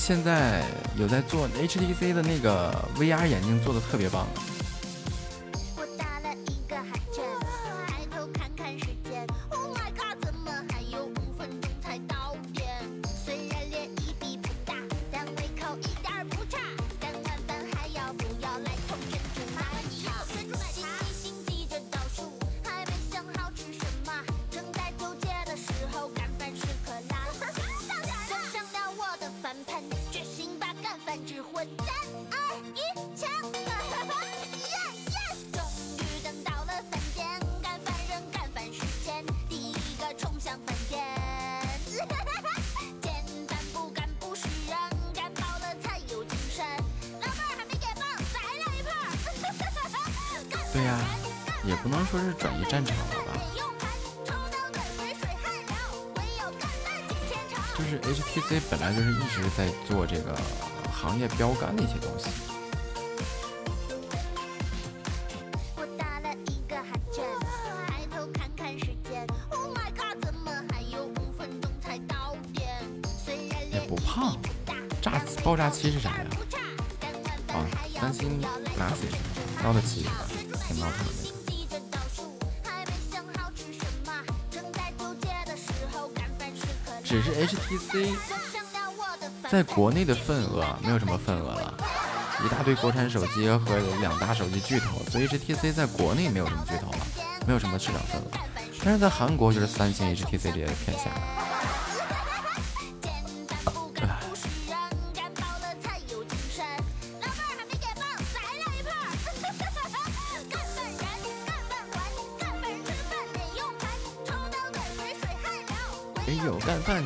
[0.09, 0.65] 现在
[0.97, 4.27] 有在做 htc 的那个 vr 眼镜做的特别棒。
[50.79, 50.97] 对呀，
[51.65, 53.33] 也不能说是转移战场了吧？
[57.77, 60.39] 就是 HTC 本来就是一直在做这个
[60.93, 62.31] 行业标杆的一些东西。
[73.73, 74.37] 也不怕？
[75.03, 76.27] 炸爆炸期是啥呀？
[77.49, 77.67] 啊，
[78.01, 79.09] 三星拿谁？
[79.61, 80.07] 拿得起？
[87.05, 88.15] 只是 HTC
[89.51, 91.75] 在国内的份额没有什么份额了，
[92.45, 97.07] 一大堆国产手机和两大手机巨头，所以 HTC 在国内没有什么巨头了，
[97.47, 98.27] 没有什么市场份额。
[98.85, 101.38] 但是在韩国就是三星、HTC 这些天下。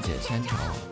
[0.02, 0.91] 解千愁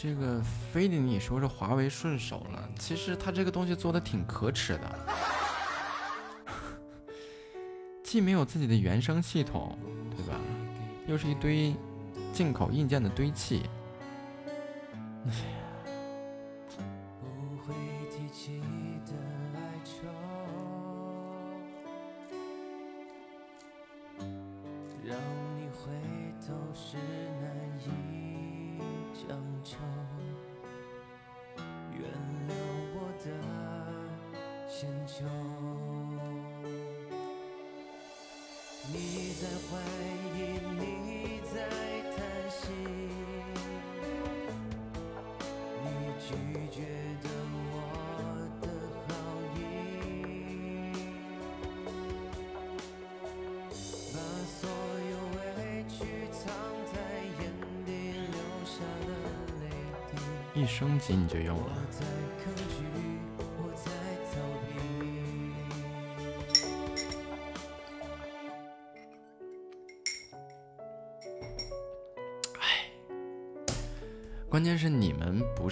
[0.00, 0.40] 这个
[0.72, 4.98] 非得你说是华为顺手了，其实他这个东西做的挺可耻的。
[8.04, 9.76] 既没有自己的原生系统，
[10.16, 10.40] 对吧？
[11.08, 11.74] 又是一堆
[12.32, 13.68] 进口硬件的堆砌。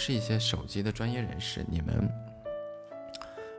[0.07, 2.09] 是一些手机的专业人士，你们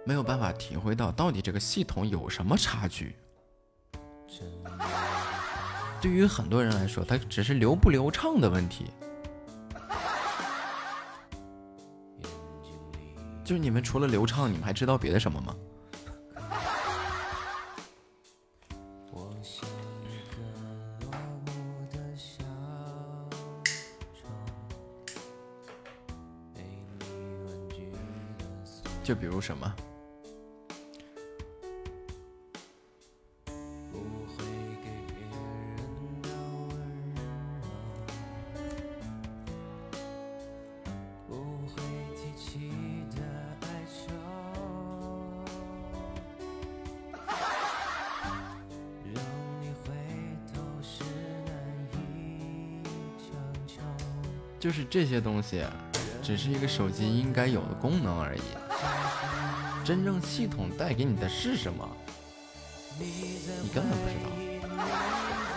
[0.05, 3.17] 没有办法体会到到底这个系统有什么差距。
[5.99, 8.85] 对于很多人来说，它只是流不流畅的问题。
[13.43, 15.53] 就是你们除了流畅，你们还知道别的什么吗？
[29.07, 29.73] 就比如什么？
[54.59, 55.63] 就是这些东西，
[56.21, 58.66] 只是一个手机应该有的功能而已。
[59.87, 61.89] 真正系统带给你的是什么，
[62.99, 63.39] 你
[63.73, 65.56] 根本不知道。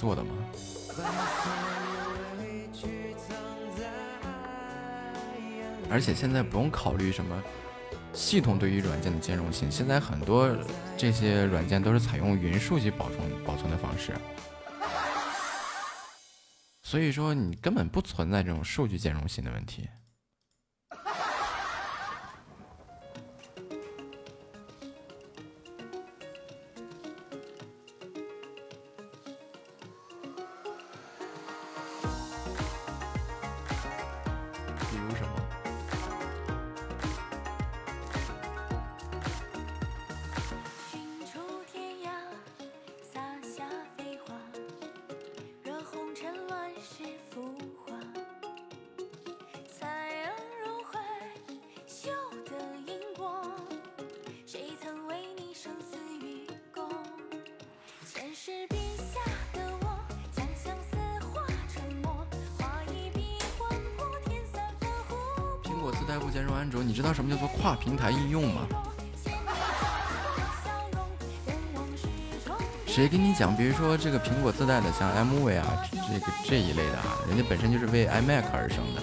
[0.00, 0.30] 做的吗？
[5.90, 7.42] 而且现在不用考虑什么
[8.14, 10.50] 系统对于软件的兼容性，现在很多
[10.96, 14.14] 这些软件都是采用云数据保存保存的方式，
[16.82, 19.86] 所以说你根本不存在这种数据兼容性的问题。
[73.60, 79.02] 比如说这个苹果自带的像 MV 啊，这个这一类的啊，人家本身就是为 iMac 而生的，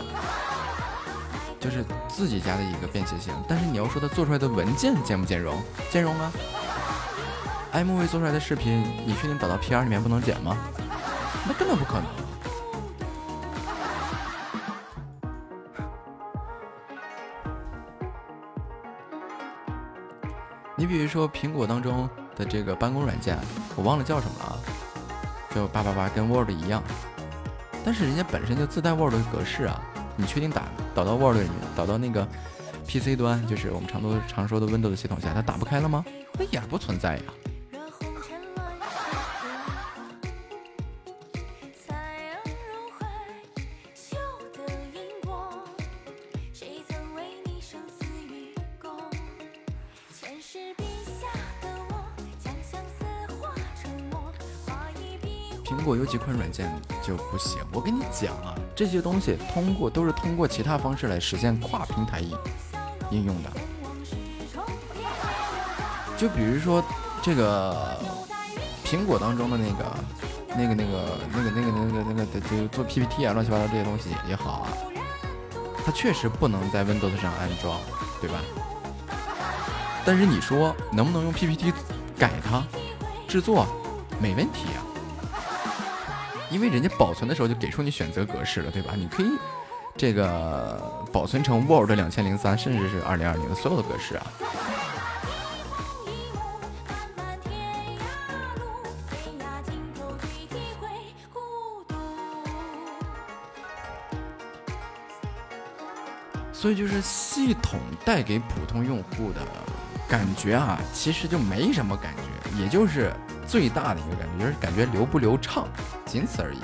[1.60, 3.32] 就是自己家的一个便携性。
[3.48, 5.62] 但是你要说它做出来的文件兼不兼容？
[5.92, 6.32] 兼容啊
[7.74, 10.58] M V 做出来的视频，你确定导到 PR 里面不能剪吗？
[11.48, 12.06] 那根本不可能。
[20.76, 23.38] 你比如说苹果当中的这个办公软件，
[23.76, 24.54] 我忘了叫什么了啊，
[25.56, 26.84] 就八八八跟 Word 一样，
[27.84, 29.82] 但是人家本身就自带 Word 的格式啊，
[30.16, 32.28] 你确定打导到 Word 里面，导到那个
[32.88, 36.06] PC 端，就是我们常都常说的 Windows 系统下，它打不开了吗？
[36.34, 37.24] 那也不存在呀。
[55.68, 56.72] 苹果有几款软件
[57.04, 62.32] 就不行，我跟你讲啊，这些东西通过都是通过其他方式来实现跨平台应
[63.12, 63.52] 应用的。
[66.16, 66.82] 就比如说
[67.22, 68.00] 这个
[68.86, 69.94] 苹果当中的那个、
[70.56, 74.70] 那个、那个、那个、那个、那个、那个的，就做 PPT 啊，乱七八糟这些东西也好啊，
[75.86, 77.78] 它确实不能在 Windows 上安装，
[78.22, 78.40] 对吧？
[80.06, 81.74] 但是你说能不能用 PPT
[82.18, 82.64] 改它
[83.28, 83.68] 制作，
[84.22, 84.80] 没问题啊、
[86.50, 88.94] 因为人家保存的时候就给出你选择格式了，对吧？
[88.96, 89.28] 你可以
[89.96, 94.28] 这个保存成 Word 两千零三，甚至是二零二零的所有的格式啊。
[106.54, 109.42] 所以就是系统带给普通用户的
[110.10, 113.14] 感觉啊，其实就没什么感觉，也就是
[113.48, 115.68] 最大的一个感觉，就是感觉流不流畅，
[116.08, 116.60] 仅此而已。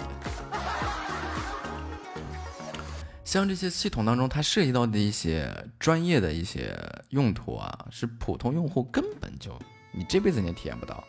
[3.24, 6.78] 像这些系统当中，它涉及到的一些专业的一些
[7.10, 9.58] 用途啊，是普通用户根本就
[9.92, 11.04] 你这辈子你也体验不到。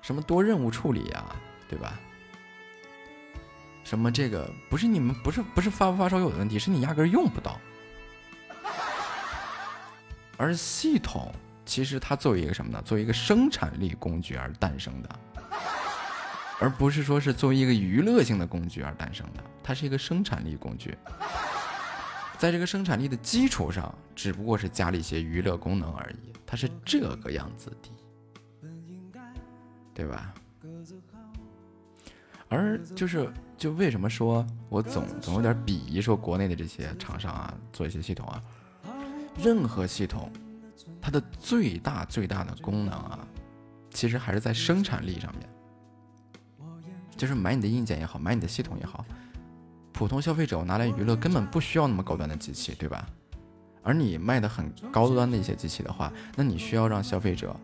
[0.00, 1.36] 什么多任务处理啊，
[1.68, 1.98] 对吧？
[3.84, 7.60] 什么这个不是你们不是不是发不发烧友的问题，是你压根用不到。
[10.36, 11.34] 而系统
[11.66, 12.80] 其实它作为一个什么呢？
[12.82, 15.18] 作为一个生产力工具而诞生的，
[16.58, 19.42] 而不是说是作为一个娱乐性的工具而诞生的。
[19.62, 20.96] 它是一个生产力工具，
[22.38, 26.32] 在这个生产力的基础上，只不过是加了一些娱乐功能而已。
[26.46, 29.20] 它是这个样子的，
[29.92, 30.32] 对吧？
[32.48, 33.28] 而就是
[33.58, 38.40] 就为什么说我总总有点鄙夷说国内的这些厂商啊，做一些系统啊，
[39.42, 40.30] 任何系统，
[41.06, 43.24] 它的最大最大的功能啊，
[43.90, 45.48] 其实还是在生产力上面。
[47.16, 49.04] 就是买你的硬件也好，买你的系统也好，
[49.92, 53.06] 普通消费者拿来娱乐根本不需要那么高端的机器，对吧？
[53.84, 57.54] 而你卖的很高端的一些机器的话，那你需要让消费者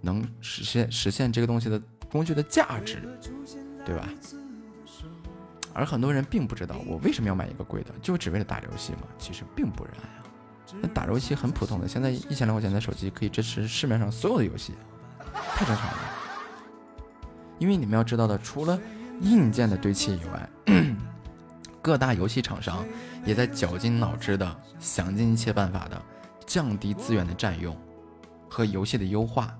[0.00, 1.78] 能实现实现这个东西的
[2.10, 3.02] 工具的价值。
[3.84, 4.08] 对吧？
[5.74, 9.02] 而很多人并不知道我为什么要买一个贵的，就只为了打游戏吗？
[9.18, 10.22] 其实并不然呀。
[10.82, 14.74] 那打游戏很普通的，现在一千来块钱的手机可以支持市面上所有的游戏，
[15.32, 15.98] 太正常了。
[17.58, 18.78] 因为你们要知道的，除了
[19.22, 20.48] 硬件的堆砌以外，
[21.80, 22.84] 各大游戏厂商
[23.24, 26.02] 也在绞尽脑汁的想尽一切办法的
[26.44, 27.76] 降低资源的占用
[28.50, 29.56] 和游戏的优化。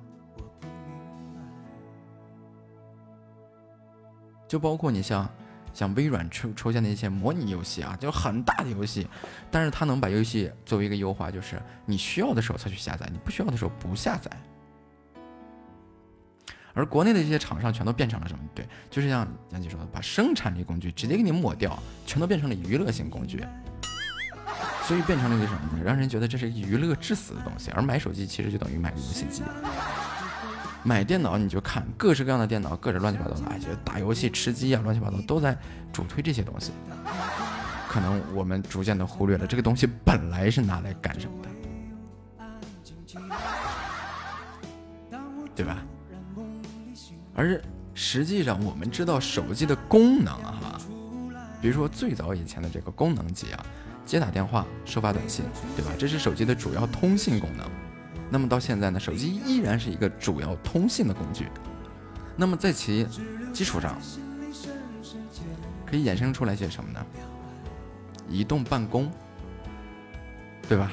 [4.48, 5.28] 就包括你像，
[5.76, 9.06] 像微软出出现的一些模拟游戏啊，就很大的游戏，
[9.50, 14.30] 但是它能把游戏作为一个优化，就是你需要的时候才去下载，你不需要的时候不下载。
[16.72, 18.42] 而国内的这些厂商全都变成了什么？
[18.54, 23.44] 对，就是像杨姐说的，把生产力工具直接给你抹掉，全都变成了娱乐性工具，
[24.84, 25.84] 所以变成了一个什么呢？
[25.84, 27.70] 让人觉得这是娱乐致死的东西。
[27.72, 29.42] 而买手机其实就等于买个游戏机。
[30.86, 35.58] 买电脑你就看各式各样的电脑，各种乱七八糟的，哎，就打游戏、吃鸡啊，乱七八糟都在
[35.92, 36.70] 主推这些东西。
[37.88, 41.48] 可能我们逐渐的忽略了这个东西本来是拿来干什么的，
[45.56, 45.82] 对吧？
[47.34, 47.60] 而
[47.92, 50.80] 实际上我们知道手机的功能啊，
[51.60, 53.66] 比如说最早以前的这个功能机啊，
[54.04, 55.44] 接打电话、收发短信，
[55.74, 55.90] 对吧？
[55.98, 57.68] 这是手机的主要通信功能。
[58.30, 61.48] 那么到现在呢，手机依然是一个主要通信的工具。
[62.36, 63.06] 那么在其
[63.52, 63.96] 基础上，
[65.86, 67.06] 可以衍生出来些什么呢？
[68.28, 69.10] 移动办公，
[70.68, 70.90] 对吧？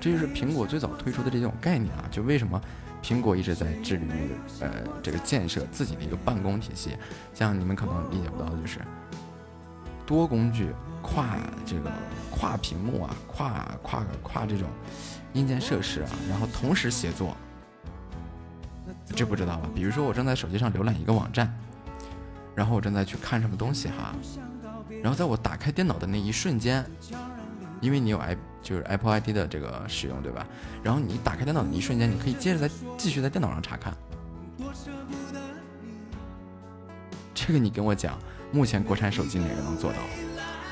[0.00, 2.04] 这就是苹果最早推出的这种概念啊。
[2.10, 2.60] 就为什么
[3.02, 4.30] 苹果一直在致力于
[4.60, 4.70] 呃
[5.02, 6.96] 这个建设自己的一个办公体系？
[7.32, 8.80] 像你们可能理解不到的就是
[10.04, 10.70] 多工具、
[11.04, 11.92] 跨这个
[12.32, 14.66] 跨屏幕啊、跨跨跨这种。
[15.34, 17.36] 硬件设施啊，然后同时协作，
[19.16, 19.68] 这不知道吧？
[19.74, 21.52] 比如说我正在手机上浏览一个网站，
[22.54, 24.14] 然后我正在去看什么东西哈，
[25.02, 26.86] 然后在我打开电脑的那一瞬间，
[27.80, 30.46] 因为你有 i 就是 Apple ID 的这个使用对吧？
[30.84, 33.92] 然后你打开电脑的一瞬间，你可以接着在继续在电脑上查看。
[37.34, 38.16] 这个你跟我讲，
[38.52, 39.98] 目前国产手机哪个能做到？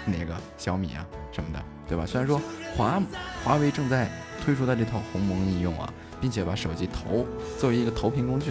[0.06, 2.04] 哪个小米啊什么的，对吧？
[2.06, 2.40] 虽然说
[2.76, 3.00] 华
[3.44, 4.08] 华为正在。
[4.44, 5.88] 推出的这套鸿蒙应用啊，
[6.20, 7.24] 并且把手机投
[7.60, 8.50] 作为一个投屏工具，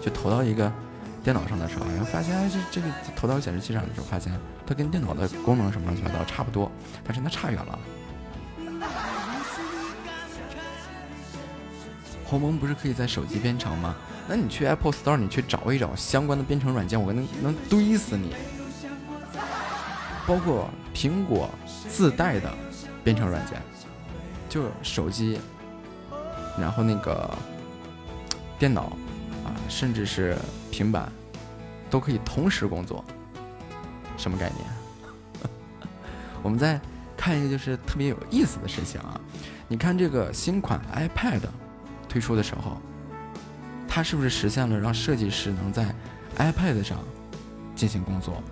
[0.00, 0.72] 就投到一个
[1.22, 4.32] 电脑上的时候，然后发现，这这个投到显示器上的时候，发现
[4.66, 6.72] 它跟电脑的功能什么乱七八糟差不多，
[7.04, 7.78] 但是它差远了。
[12.24, 13.94] 鸿蒙不是可以在手机编程吗？
[14.26, 18.34] 那你去 Apple Store，你去找一找相关的编程软件，我能能堆死你。
[20.26, 21.48] 包括苹果
[21.88, 22.52] 自带的
[23.04, 23.60] 编程软件。
[24.48, 25.38] 就手机，
[26.58, 27.36] 然后那个
[28.58, 28.84] 电脑
[29.44, 30.38] 啊，甚至是
[30.70, 31.12] 平板，
[31.90, 33.04] 都可以同时工作。
[34.16, 34.64] 什么概念？
[36.42, 36.80] 我们再
[37.16, 39.20] 看一个就是特别有意思的事情啊！
[39.68, 41.40] 你看这个新款 iPad
[42.08, 42.80] 推出的时候，
[43.86, 45.94] 它是不是实现了让设计师能在
[46.38, 46.98] iPad 上
[47.74, 48.42] 进行工作，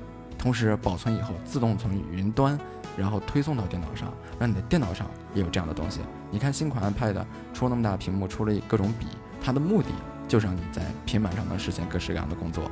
[0.45, 2.59] 同时保存以后自动从云端？
[2.99, 6.01] 然后推送到电脑上，让你的电脑上也有这样的东西。
[6.31, 9.07] 你看新款 iPad 出那么大屏幕，出了各种笔，
[9.43, 9.89] 它的目的
[10.29, 12.71] 就是让你在平板上能实现各式各样的工作，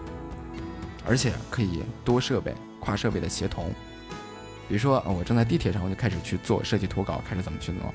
[1.08, 3.72] 而且可以多设备、跨设备的协同。
[4.68, 7.92] 比如说，我正在地铁上，我就开始去做设计图稿，开始怎么去弄。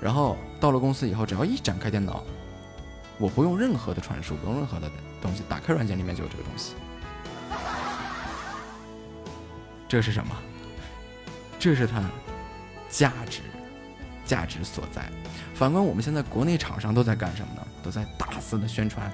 [0.00, 2.24] 然后到了公司以后，只要一展开电脑，
[3.18, 4.90] 我不用任何的传输，不用任何的
[5.20, 6.72] 东西，打开软件里面就有这个东西。
[9.88, 10.36] 这是什么？
[11.58, 12.02] 这是它
[12.90, 13.40] 价值，
[14.24, 15.10] 价值所在。
[15.54, 17.66] 反观我们现在国内厂商都在干什么呢？
[17.82, 19.06] 都在大肆的宣传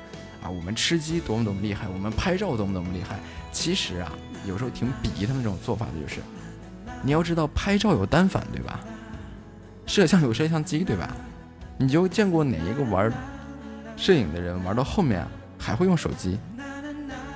[0.42, 3.18] 啊，我们吃鸡多么多么厉害，我们拍照多么多么厉害。
[3.52, 4.12] 其实啊，
[4.46, 6.20] 有时候挺鄙夷他们这种做法的，就是
[7.02, 8.80] 你要知道拍照有单反对吧？
[9.86, 11.14] 摄像有摄像机对吧？
[11.78, 13.12] 你就见过哪一个玩
[13.96, 15.26] 摄影的人玩到后面
[15.58, 16.38] 还会用手机？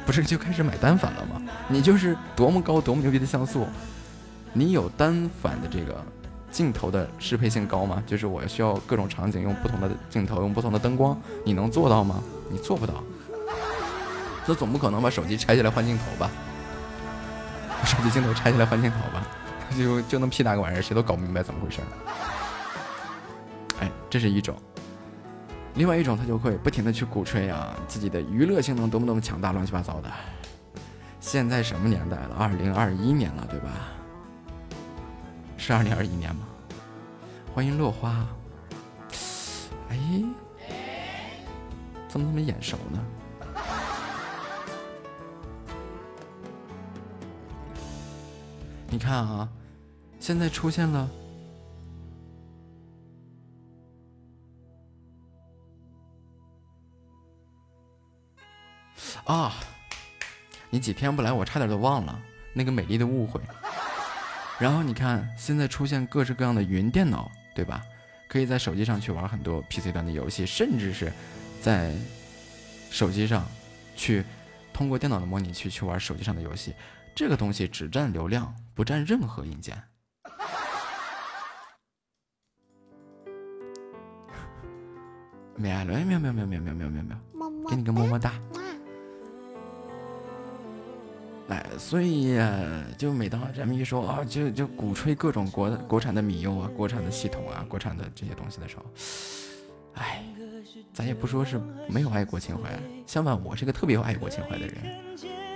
[0.09, 1.39] 不是就开始买单反了吗？
[1.69, 3.67] 你就是多么高多么牛逼的像素，
[4.55, 6.03] 你有单反的这个
[6.51, 8.03] 镜头的适配性高吗？
[8.07, 12.23] 就是我需要各种场景用不同的镜头，用不同的灯光，你能做到吗？
[12.49, 12.95] 你做不到。
[14.47, 16.31] 这总不可能把手机拆下来换镜头吧？
[17.79, 19.29] 把手机镜头拆下来换镜头吧？
[19.77, 21.85] 就就能 P 那个玩意儿，谁都搞不明白怎么回事儿。
[23.81, 24.57] 哎，这是一种。
[25.75, 30.11] 另外一种，他就会不停的去鼓吹啊，自己的娱乐性能多么多么强大，乱七八糟的。
[31.21, 32.35] 现在什么年代了？
[32.37, 33.71] 二零二一年了，对吧？
[35.57, 36.47] 是二零二一年吗？
[37.55, 38.27] 欢迎落花。
[39.89, 40.25] 哎，
[42.09, 43.05] 怎么那么眼熟呢？
[48.91, 49.49] 你看啊，
[50.19, 51.09] 现在出现了。
[59.29, 59.53] 啊，
[60.71, 62.19] 你几天不来，我差点都忘了
[62.55, 63.39] 那个美丽的误会。
[64.59, 67.83] 然后你看，现在出现各式各样的云电脑，对吧？
[68.27, 71.13] 可以在手机上去玩很多 PC 端的游戏，甚至是
[71.61, 71.95] 在
[72.91, 73.47] 手机上
[73.95, 74.25] 去
[74.73, 76.75] 通过电脑的模拟器去玩手机上的游戏。
[77.15, 79.79] 这个东西只占流量，不占任何硬件。
[85.55, 87.15] 没爱了，哎，喵喵喵喵喵喵喵喵，
[87.69, 88.33] 给你个么么哒。
[91.49, 92.39] 哎，所以
[92.97, 98.85] 就每当咱们一说啊，就就鼓吹各种国国产的米优啊、国产的系统啊、国产的这些东西的时候，
[99.95, 100.23] 哎，
[100.93, 104.75] 咱也不说是没有爱国情怀，相反，我是个特别有爱国情怀的人。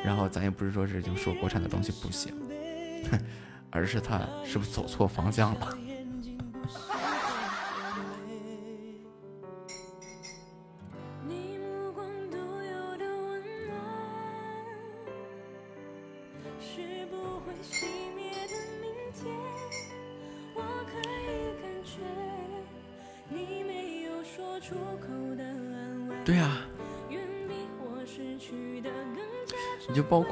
[0.05, 2.35] 然后咱也不是说是就说国产的东西不行，
[3.11, 3.19] 哼，
[3.71, 5.79] 而是他是不是走错方向了？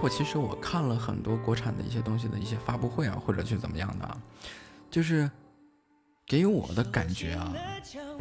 [0.01, 4.17] 括其实我看了很多国产的一些东西的一些发布会啊，或者去怎么样的，
[4.91, 5.31] 就是
[6.27, 7.53] 给我的感觉啊，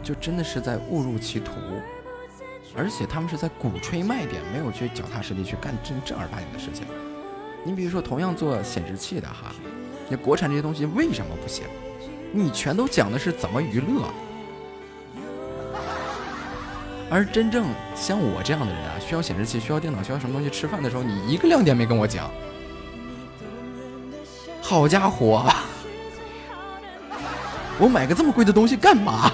[0.03, 1.53] 就真的是在误入歧途，
[2.75, 6.85] 而且他们是在鼓吹卖点，没有去脚踏实地去干正正儿八经的事情。
[7.63, 9.55] 你比如说，同样做显示器的哈，
[10.09, 11.65] 那国产这些东西为什么不行？
[12.33, 14.09] 你全都讲的是怎么娱乐，
[17.09, 17.65] 而真正
[17.95, 22.29] 像我这样的人啊，需要显示器、需要电脑、需要什么东西吃饭的时候，你一个亮点没跟我讲。
[24.61, 25.51] 好家伙，
[27.79, 29.31] 我买个这么贵的东西干嘛？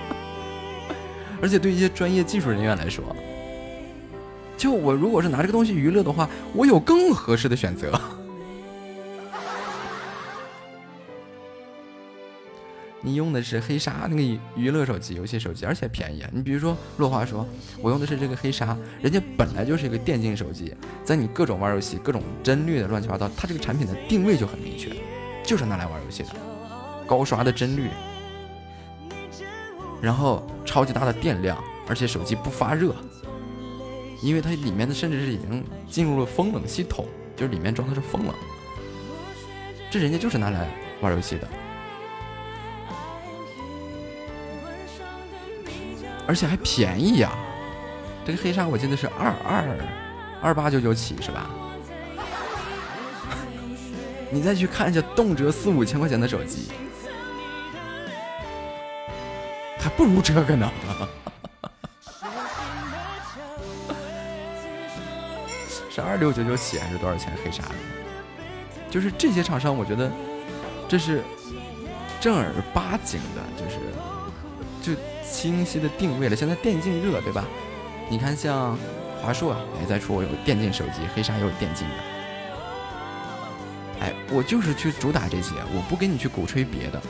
[1.40, 3.04] 而且对一些专业技术人员来说，
[4.58, 7.98] 就我如果是拿这个东西娱乐的话，我有更合适的选择。
[13.06, 16.24] 你用的是黑鲨那个娱乐手机、游戏手机，而且便宜。
[16.32, 17.46] 你比如说，落花说，
[17.80, 20.74] 我用的是这个黑鲨，人家本来就是一个电竞手机，
[21.04, 24.90] 在你各种玩游戏、各种帧率的乱七八糟，它这个产品的定位就很明确，
[25.44, 26.30] 就是拿来玩游戏的，
[27.06, 27.90] 高刷的帧率，
[30.02, 32.92] 然后超级大的电量，而且手机不发热，
[34.20, 37.06] 因为它里面的甚至是已经进入了风冷系统，
[37.36, 38.34] 就是里面装的是风冷，
[39.92, 40.68] 这人家就是拿来
[41.00, 41.46] 玩游戏的。
[46.26, 47.32] 而且还便宜呀、
[48.24, 49.64] 这个黑鲨我记得是二二
[50.42, 51.48] 二八九九起是吧？
[54.30, 56.72] 你再去看一下，动辄四五千块钱的手机，
[59.78, 60.68] 还不如这个呢。
[65.88, 67.32] 是二六九九起还是多少钱？
[67.42, 67.62] 黑鲨，
[68.90, 70.12] 就是这些厂商，我觉得
[70.88, 71.22] 这是
[72.20, 73.78] 正儿八经的，就是
[74.82, 74.92] 就
[75.30, 76.36] 清晰的定位了。
[76.36, 77.44] 现在电竞热，对吧？
[78.08, 78.78] 你看像
[79.20, 81.94] 华硕啊，也在出有电竞手机，黑鲨也有电竞的。
[84.00, 87.00] 哎，我就是去主打这些，我不给你去鼓吹别的。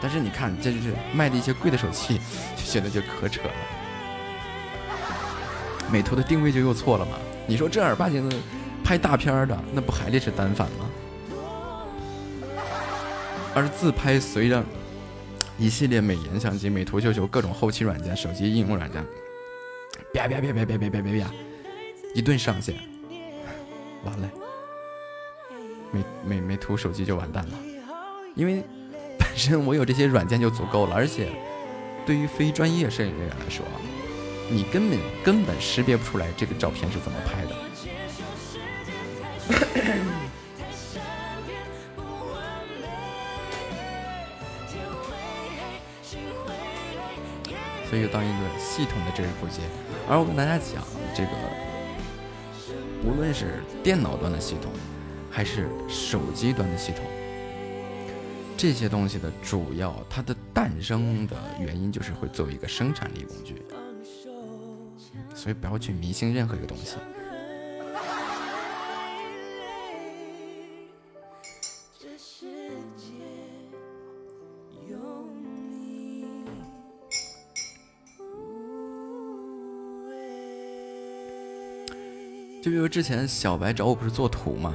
[0.00, 2.18] 但是你看，这就是卖的一些贵的手机，
[2.56, 3.54] 就显得就可扯了。
[5.90, 7.12] 美图的定位就又错了嘛？
[7.46, 8.36] 你说正儿八经的
[8.82, 10.90] 拍大片的，那不还得是单反吗？
[13.54, 14.64] 而自拍随着
[15.56, 19.04] 一系列美颜相机、美图秀秀各种后期软件、手机应用软件，
[20.12, 21.32] 啪啪啪啪啪啪啪啪啪，
[22.14, 22.74] 一顿上线，
[24.04, 24.30] 完了，
[25.92, 27.58] 美美美图手机就完蛋了，
[28.34, 28.64] 因为
[29.18, 31.30] 本身我有这些软件就足够了，而且
[32.04, 33.64] 对于非专业摄影人员来说，
[34.50, 37.63] 你根本根本识别不出来这个照片是怎么拍的。
[47.94, 49.60] 所以当一个系统的知识普及。
[50.08, 50.82] 而我跟大家讲，
[51.14, 51.30] 这个
[53.04, 54.72] 无论是电脑端的系统，
[55.30, 57.04] 还是手机端的系统，
[58.56, 63.62] 这些东西的主要它的诞生的原因就是会作为一个生产力工具。
[65.32, 66.96] 所以不要去迷信任何一个东西。
[82.64, 84.74] 就比如之前小白找我不是做图嘛，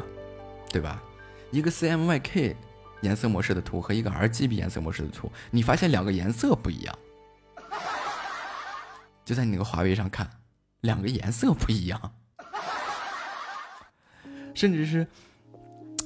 [0.70, 1.02] 对吧？
[1.50, 2.56] 一个 CMYK
[3.02, 6.96] 颜色模式的图和一个 RGB 颜色模式的图，你发现两个颜色不一样，
[9.26, 10.30] 就在你那个华为上看，
[10.82, 12.00] 两个颜色不一样，
[14.54, 15.08] 甚至是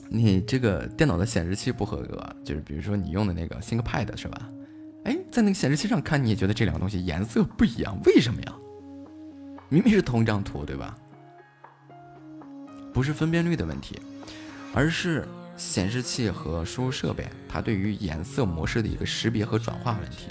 [0.07, 4.49] 你这个电脑的显示器不合格，就是比如说你用的那个 ThinkPad 是吧？
[5.03, 8.55] 哎，在那个显示器上看，你也觉得这两个东西颜色不一样，为什么呀？
[9.67, 10.97] 明明是同一张图，对吧？
[12.93, 13.99] 不是分辨率的问题，
[14.73, 20.27] 而是显示器和输入设备它对于颜色模式的一个识别和转化问题。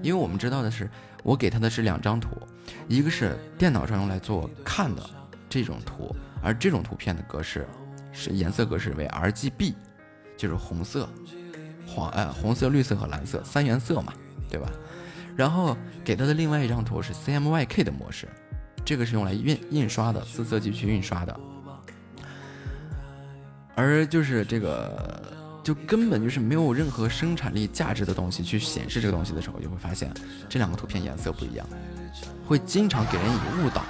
[0.00, 0.88] 因为我们知道的是，
[1.22, 2.30] 我给它的是两张图，
[2.88, 5.02] 一个是电脑上用来做看的
[5.48, 7.66] 这种图，而这种图片的格式
[8.12, 9.74] 是颜色格式为 RGB，
[10.36, 11.08] 就是红色、
[11.86, 14.12] 黄呃红色、绿色和蓝色三原色嘛，
[14.48, 14.70] 对吧？
[15.36, 18.28] 然后给它的另外一张图是 CMYK 的模式，
[18.84, 21.40] 这个是用来印印刷的，四色机去印刷的。
[23.74, 25.22] 而就是这个，
[25.62, 30.12] 就根本就是没有任何生产力价值的东西去显示这个东西的时候，就会发现
[30.48, 31.66] 这两个图片颜色不一样，
[32.46, 33.84] 会经常给人以误导。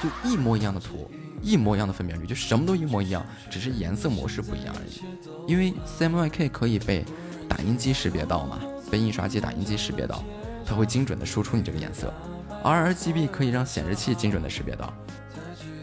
[0.00, 1.10] 就一模一样的图，
[1.42, 5.02] 一模一样的分辨率，就什么都一模一样，只是颜色模式不一样而已。
[5.50, 7.04] 因为 CMYK 可以被
[7.48, 8.60] 打印机识别到嘛，
[8.92, 10.22] 被印刷机、打印机识别到，
[10.64, 12.14] 它会精准的输出你这个颜色。
[12.62, 14.94] 而 RGB 可以让显示器精准的识别到。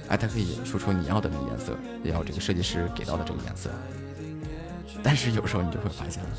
[0.08, 3.70] 哎，它可以输出你要的那个颜色，也要这个设计师给到的这个颜色。
[5.04, 6.30] 但是有时候你就会发现，了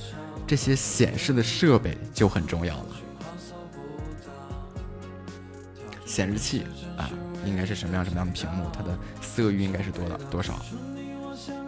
[0.47, 2.87] 这些显示的设备就很重要了。
[6.05, 6.65] 显示器
[6.97, 7.11] 啊，
[7.45, 10.65] 应该是什么样什么样的屏幕，它的色域应该是多的多少？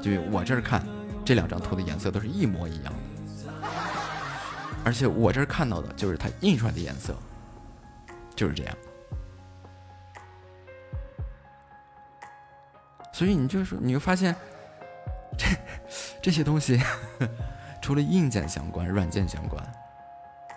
[0.01, 0.87] 就我这儿看，
[1.25, 3.69] 这两张图的颜色都是一模一样的，
[4.85, 7.15] 而且我这儿看到的就是它印出来的颜色，
[8.35, 8.77] 就是这样。
[13.19, 14.33] 所以你就是你会发现，
[15.37, 15.47] 这
[16.23, 16.81] 这些东西
[17.83, 19.61] 除了硬件相关、软件相关，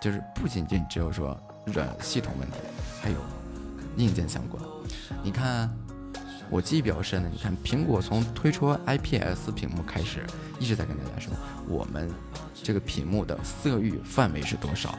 [0.00, 2.58] 就是不仅仅只有说软系统问题，
[3.02, 3.16] 还有
[3.96, 4.62] 硬件相关。
[5.24, 5.68] 你看，
[6.48, 10.24] 我记忆比较深的，你看苹果从推出 IPS 屏幕开始，
[10.60, 11.34] 一直在跟大家说，
[11.66, 12.08] 我们
[12.62, 14.96] 这个屏幕的色域范围是多少，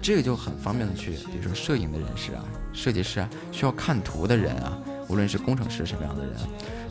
[0.00, 4.78] 这个就很方便的去，比如说摄影的人士啊、设计师啊，需要看图的人啊，
[5.12, 6.34] 无论是工程师什么样的人。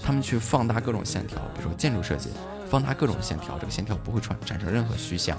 [0.03, 2.29] 他们去放大各种线条，比如说建筑设计，
[2.69, 5.37] 放大各种线条，这个线条不会产产生任何虚像，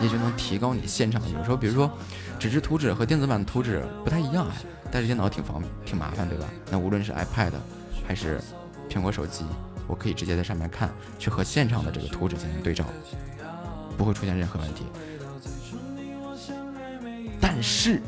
[0.00, 1.20] 也就能提高你现场。
[1.32, 1.90] 有时候，比如说
[2.38, 4.56] 纸质图纸和电子版图纸不太一样，哎，
[4.90, 6.46] 带着电脑挺方便，挺麻烦，对吧？
[6.70, 7.52] 那无论是 iPad
[8.06, 8.40] 还是
[8.88, 9.44] 苹果手机，
[9.86, 12.84] 我可以直接在上面看，去和现场的这个图纸进行对照，
[13.96, 14.84] 不会出现任何问题。
[17.40, 18.02] 但是，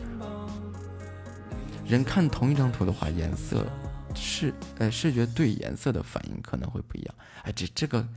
[1.89, 3.67] 人看同一张图的话，颜色。
[4.15, 8.09] 视呃视觉对颜色的反应可能会不一样，哎，这这个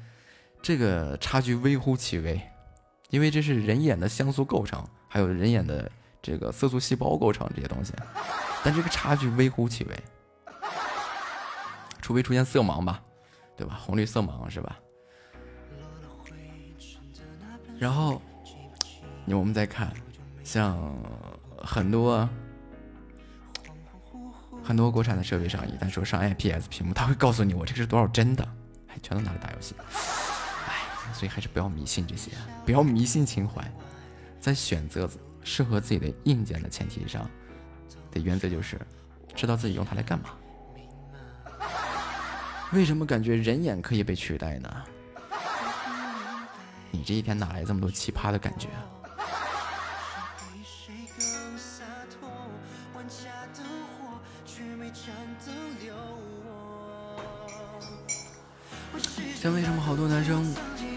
[0.62, 2.42] 这个差距微乎其微，
[3.10, 5.92] 因为这是人眼的像素构成，还有人眼的
[6.22, 7.94] 这个色素细胞构成这些东西，
[8.64, 10.04] 但这个差距微乎其微，
[12.02, 13.04] 除非出现色盲吧，
[13.56, 13.78] 对吧？
[13.84, 14.80] 红绿色盲是吧？
[17.78, 18.20] 然后，
[19.26, 19.94] 你我们再看，
[20.42, 20.82] 像
[21.58, 22.28] 很多。
[24.64, 28.48] 很多国产的设备上，一旦说上 IPS 屏幕，它会告诉你我这个是多少帧的，
[28.88, 29.76] 还，全都拿来打游戏。
[30.68, 32.32] 哎，所以还是不要迷信这些，
[32.66, 33.62] 不要迷信情怀，
[34.40, 35.10] 在选择
[35.44, 37.30] 适合自己的硬件的前提上，
[38.12, 38.80] 的原则就是
[39.36, 40.30] 知道自己用它来干嘛。
[42.72, 44.70] 为什么感觉人眼可以被取代呢？
[46.92, 48.86] 你这一天哪来这么多奇葩的感觉啊？
[59.42, 60.54] 像为什么好多男生，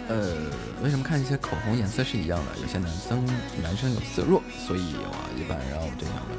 [0.07, 0.37] 呃，
[0.83, 2.59] 为什么看一些口红颜色是一样的？
[2.61, 3.25] 有些男生
[3.63, 6.37] 男生有色弱，所以我一般让我这样的。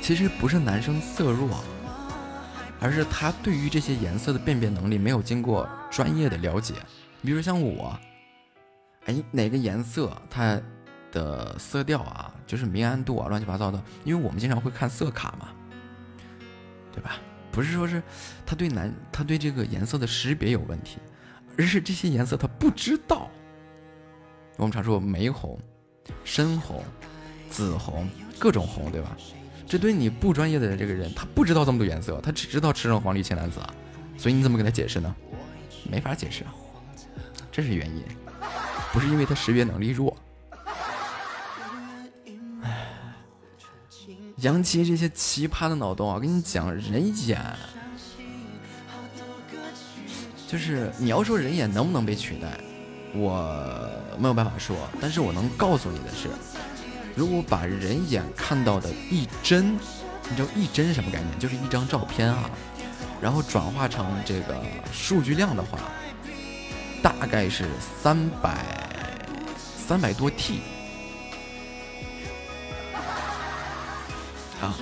[0.00, 1.64] 其实不是男生色弱，
[2.78, 6.74] 而是他对于这些颜色的辨别能力没有经过专业的了解。
[7.20, 7.98] 比如像我，
[9.06, 10.56] 哎，哪个颜色它
[11.10, 15.48] 的色调啊，就是明暗度啊，乱七八糟的，因为我们经常会看色卡嘛，
[16.92, 17.16] 对吧？
[17.54, 18.02] 不是说是
[18.44, 20.98] 他对男他对这个颜色的识别有问题，
[21.56, 23.30] 而是这些颜色他不知道。
[24.56, 25.56] 我们常说玫红、
[26.24, 26.82] 深红、
[27.48, 28.08] 紫红，
[28.40, 29.16] 各种红，对吧？
[29.68, 33.72] 这对你不专业的这个人，他不知道这么多颜色，他只知道赤橙黄绿青蓝紫啊。
[34.18, 35.14] 所以你怎么跟他解释呢？
[35.88, 36.44] 没法解释，
[37.52, 38.02] 这是原因，
[38.92, 40.16] 不是因为他识别能力弱。
[44.38, 47.40] 杨奇这些奇葩的脑洞啊，我跟你讲，人眼
[50.48, 52.58] 就是你要说人眼能不能被取代，
[53.14, 53.88] 我
[54.18, 54.76] 没有办法说。
[55.00, 56.28] 但是我能告诉你的是，
[57.14, 59.76] 如果把人眼看到的一帧，
[60.28, 61.38] 你知道一帧什么概念？
[61.38, 62.50] 就是一张照片啊，
[63.20, 64.60] 然后转化成这个
[64.92, 65.78] 数据量的话，
[67.02, 67.68] 大概是
[68.02, 68.64] 三百
[69.86, 70.60] 三百多 T。
[74.64, 74.74] 啊，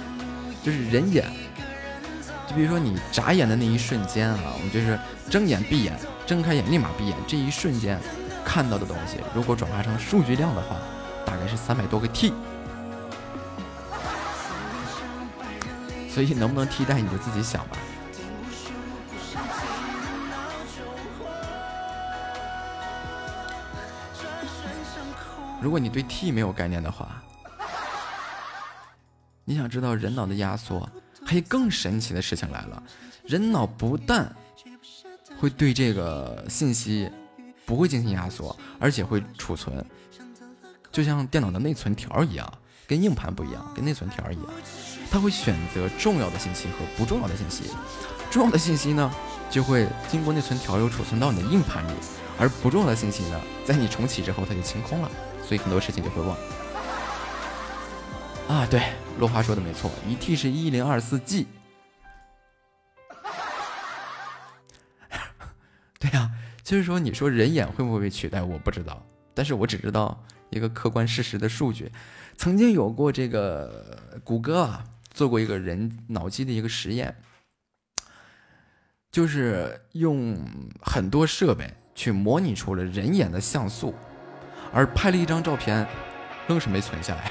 [0.63, 1.25] 就是人眼，
[2.49, 4.97] 就比如说你眨眼的那一瞬间啊，我们就是
[5.29, 7.99] 睁眼闭眼，睁开眼立马闭眼，这一瞬间
[8.45, 10.77] 看到的东西，如果转化成数据量的话，
[11.27, 12.33] 大概是三百多个 T。
[16.09, 17.77] 所以能不能替代你就自己想吧。
[25.61, 27.21] 如果你对 T 没有概念的话。
[29.44, 30.89] 你想知道人脑的压缩，
[31.24, 32.82] 还有更神奇的事情来了。
[33.27, 34.32] 人脑不但
[35.39, 37.10] 会对这个信息
[37.66, 39.85] 不会进行压缩，而且会储存，
[40.90, 42.52] 就像电脑的内存条一样，
[42.86, 44.44] 跟硬盘不一样，跟内存条一样，
[45.10, 47.64] 它会选择重要的信息和不重要的信息。
[48.31, 49.12] 重要的信息呢，
[49.51, 51.93] 就会经过内存条又储存到你的硬盘里，
[52.39, 55.10] 而不重要的信息呢，在你重启之后它就清空了，
[55.47, 56.36] 所以很多事情就会忘。
[58.48, 58.82] 啊，对，
[59.19, 61.47] 落花说的没错，一 T 是一零二四 G。
[65.98, 66.31] 对呀，
[66.62, 71.90] 就是说，你说人眼会不会被取代，我不知道，但是我只知道一个客观事实的数据，
[72.36, 77.16] 曾经有过这个谷歌啊做过一个人脑机的一个实验，
[79.10, 80.39] 就是用
[80.82, 83.94] 很多设备去模拟出了人眼的像素，
[84.74, 85.86] 而拍了一张照片，
[86.48, 87.31] 愣是没存下来。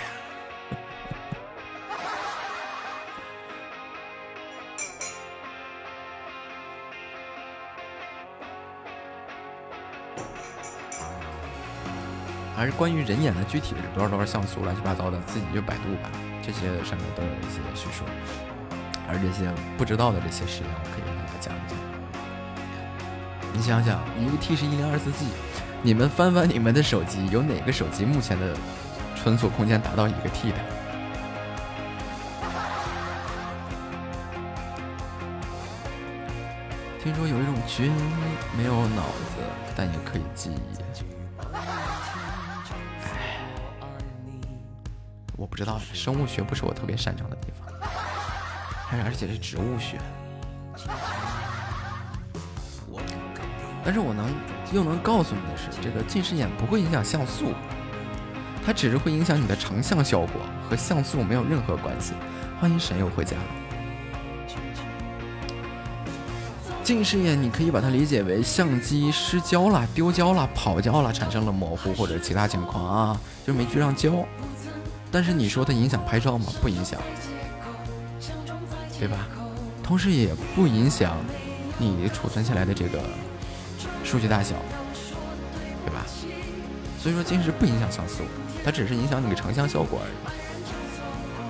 [12.61, 16.11] 还是关于人眼的具体的多少多少像素，乱七八糟的，自己就百度吧。
[16.43, 18.03] 这些上面都有一些叙述，
[19.09, 21.75] 而这些不知道的这些实验，我可以跟大家讲一讲。
[23.51, 25.25] 你想想，一个 T 是一零二四 G，
[25.81, 28.55] 你们翻翻你们的手机，有哪个手机目前的
[29.15, 30.57] 存储空间达到一个 T 的？
[37.03, 37.91] 听说有一种菌
[38.55, 39.41] 没有脑子，
[39.75, 41.20] 但也可以记忆。
[45.41, 47.67] 我不知道，生物学不是我特别擅长的地方，
[48.91, 49.97] 而而且是植物学。
[53.83, 54.31] 但是我能
[54.71, 57.53] 又能告诉你的是，这个近视眼不会影响像素，
[58.63, 60.29] 它只是会影响你的成像效果，
[60.69, 62.13] 和像素没有任何关系。
[62.59, 63.35] 欢迎神友回家。
[66.83, 74.23] 近视眼你可以把它理解为相机失焦了、丢焦了、跑焦了，产生了模糊或者其他情况啊，就没聚上焦。
[75.11, 76.53] 但是你说它影响拍照吗？
[76.61, 77.01] 不影响，
[78.97, 79.27] 对吧？
[79.83, 81.17] 同时也不影响
[81.77, 83.01] 你储存下来的这个
[84.05, 84.55] 数据大小，
[85.85, 86.05] 对吧？
[86.97, 88.23] 所以说近视不影响像素，
[88.63, 90.13] 它只是影响你的成像效果而已。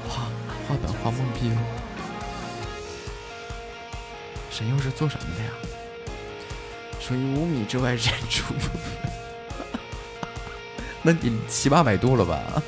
[0.09, 0.23] 画，
[0.67, 1.57] 画本画懵逼了。
[4.49, 5.51] 神佑是做什么的呀？
[6.99, 8.55] 属于五米之外人畜。
[11.03, 12.63] 那你七八百度了吧？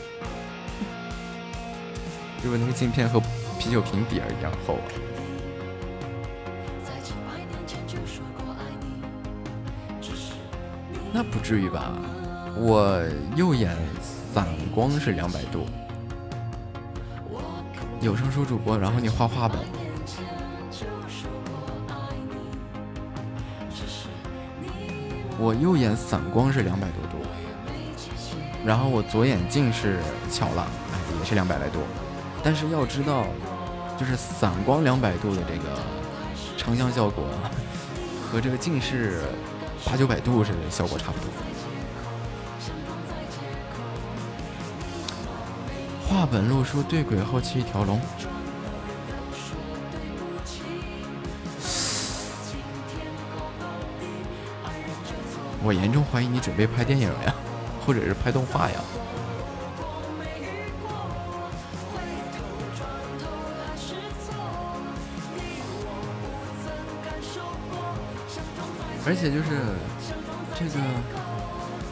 [2.44, 3.22] 就是那个镜片和
[3.58, 4.92] 啤酒瓶底儿一样厚啊？
[11.14, 11.94] 那不至于吧？
[12.58, 13.02] 我
[13.36, 15.66] 右眼散光是两百度，
[18.02, 19.60] 有声书主播，然后你画画本，
[25.40, 27.18] 我右眼散光是两百多度，
[28.66, 30.00] 然后我左眼近视
[30.32, 31.80] 巧了，哎，也是两百来度。
[32.44, 33.26] 但是要知道，
[33.98, 35.80] 就是散光两百度的这个
[36.58, 37.24] 成像效果，
[38.30, 39.22] 和这个近视
[39.86, 41.30] 八九百度是效果差不多。
[46.06, 48.00] 画本路书对轨后期一条龙，
[55.64, 57.34] 我严重怀疑你准备拍电影呀，
[57.86, 58.80] 或者是拍动画呀。
[69.06, 69.50] 而且就是
[70.58, 70.80] 这个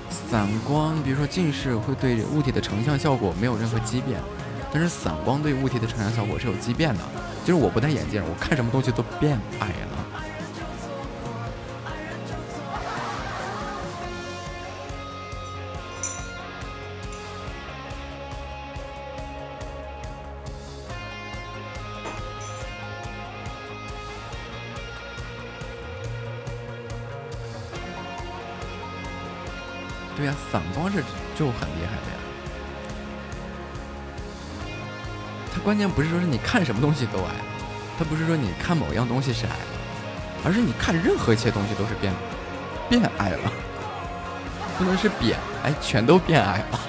[0.09, 4.19] 散光，比如说近视会对物体的成像效果没有任何畸变，
[4.71, 7.03] 但是散光对物体的成像效果是有畸变的。
[7.43, 10.00] 就是我不戴眼镜，我看什么东西都变矮了。
[30.21, 31.03] 对呀、散光是
[31.35, 32.17] 就很厉害的呀。
[35.51, 37.31] 它关键不是说是你看什么东西都矮，
[37.97, 39.55] 它不是说你看某样东西是矮，
[40.45, 42.13] 而是你看任何一切东西都是变
[42.87, 43.51] 变矮了，
[44.77, 46.79] 不能是扁，哎，全都变矮了。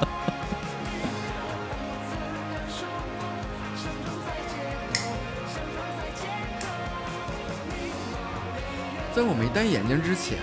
[9.14, 10.40] 在我没戴眼镜之前，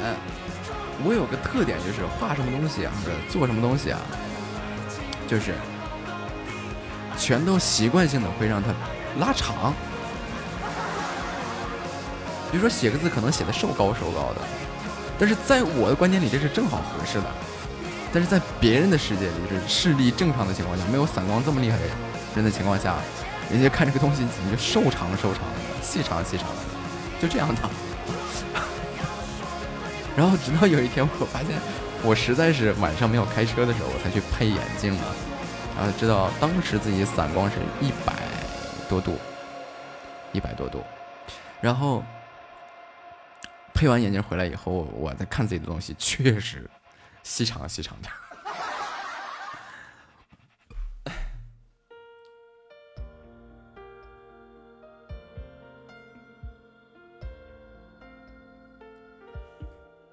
[1.04, 4.00] 我有个特点，就是画什么东西啊，或者做什么东西啊，
[5.28, 5.54] 就是
[7.18, 8.70] 全都习惯性的会让它
[9.20, 9.74] 拉长。
[12.52, 14.42] 比如说写个字，可能写的瘦高瘦高的，
[15.18, 17.26] 但是在我的观点里，这是正好合适的。
[18.14, 21.84] 但是在别人的世界里，就是视力正常的情况下，没有散光这么厉害的
[22.36, 22.96] 人的情况下，
[23.50, 26.56] 人家看这个东西怎么就瘦长瘦长的，细长细长的，
[27.22, 27.70] 就这样的。
[30.16, 31.58] 然后直到有一天，我发现
[32.04, 35.04] 我实在是晚上没有开车的时候，我才去配眼镜嘛。
[35.76, 38.14] 然后知道当时自己散光是一百
[38.90, 39.18] 多度，
[40.34, 40.84] 一百多度。
[41.62, 42.04] 然后
[43.74, 46.70] 配完眼镜回来以后，我在看自己的东西，确实
[47.24, 48.10] 细长细长的。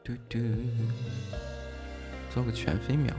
[0.08, 0.38] 嘟嘟，
[2.30, 3.14] 做个全飞秒。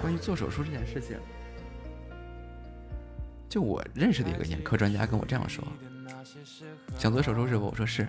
[0.00, 1.18] 关于做手术这件事情，
[3.46, 5.62] 就我认识的一个眼科专家跟我这样说：
[6.96, 7.66] 想做手术是不？
[7.66, 8.08] 我说是。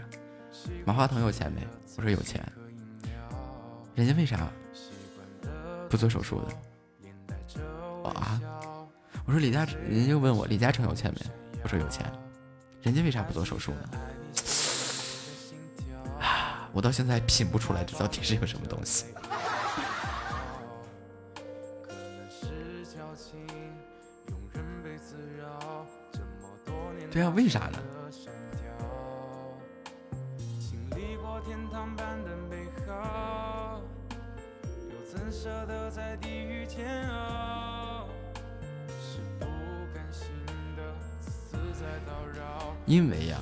[0.86, 1.68] 马化腾有钱没？
[1.98, 2.42] 我说有钱。
[3.96, 4.50] 人家为啥
[5.90, 8.10] 不做手术的？
[8.10, 8.40] 啊，
[9.26, 11.20] 我说李嘉，人家又问我李嘉诚有钱没？
[11.64, 12.10] 我说有钱。
[12.82, 13.90] 人家为啥不做手术呢？
[16.80, 19.08] 我到现在品不出来这到底是个什么东西。
[27.12, 27.80] 对啊，为啥呢？
[42.86, 43.38] 因为呀、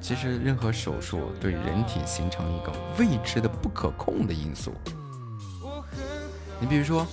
[0.00, 4.72] 其实任何手术对人体形成一个未知的、不可控的因素。
[6.60, 7.06] 你比如说，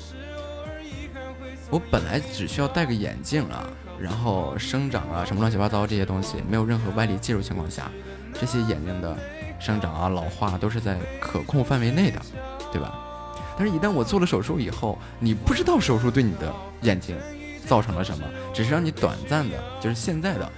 [1.69, 3.67] 我本来只需要戴个眼镜啊，
[3.99, 7.91] 然后生长啊什么乱七八糟这些东西，没有任何外力介入情况下，
[8.33, 9.17] 这些眼睛的
[9.59, 12.21] 生长啊、老化都是在可控范围内的，
[12.71, 12.99] 对吧？
[13.57, 17.15] 但是，一旦我做了手术以后，你不知道手术对你的眼睛
[17.65, 20.51] 造成了什么，只是让你短暂的，就是现在的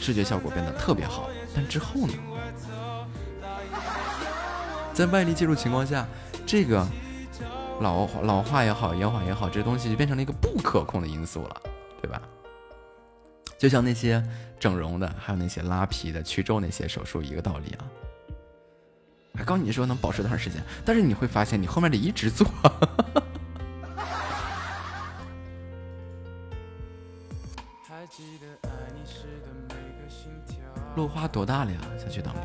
[0.00, 2.14] 视觉效果变得特别好，但之后呢？
[4.92, 6.06] 在外力介入情况下，
[6.46, 6.86] 这个
[7.80, 11.62] 老老化也好，延缓也好，这东西就变成了一个不可控的因素了，
[12.00, 12.20] 对吧？
[13.58, 14.22] 就像那些
[14.58, 17.84] 整容的，还有那些拉皮的、去皱那些手术一个道理啊。
[19.34, 22.46] 还告诉你说能保持多长时间，但是你会发现你后面得一直做。
[30.96, 31.78] 落花多大了呀？
[31.98, 32.42] 想去当兵。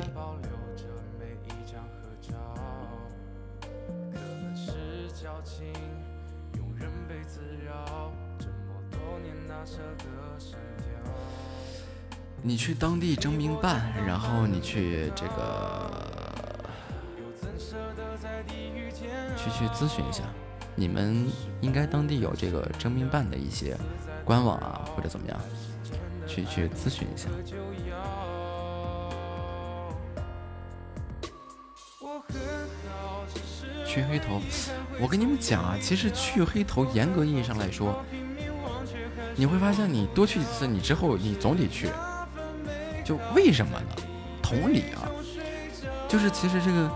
[12.41, 15.91] 你去当地征兵办，然后你去这个？
[19.35, 20.23] 去去咨询一下，
[20.75, 21.27] 你们
[21.61, 23.75] 应该当地有这个征兵办的一些
[24.23, 25.37] 官网啊，或者怎么样，
[26.25, 27.27] 去去咨询一下。
[33.97, 34.39] 去黑头，
[34.99, 38.03] 我跟你们讲啊，其实去黑头严格意义上来说，
[39.35, 41.89] 你会发现你多去几次，你之后你总得去。
[43.03, 44.03] 就为什么呢？
[44.43, 45.09] 同理啊，
[46.07, 46.91] 就是其实这个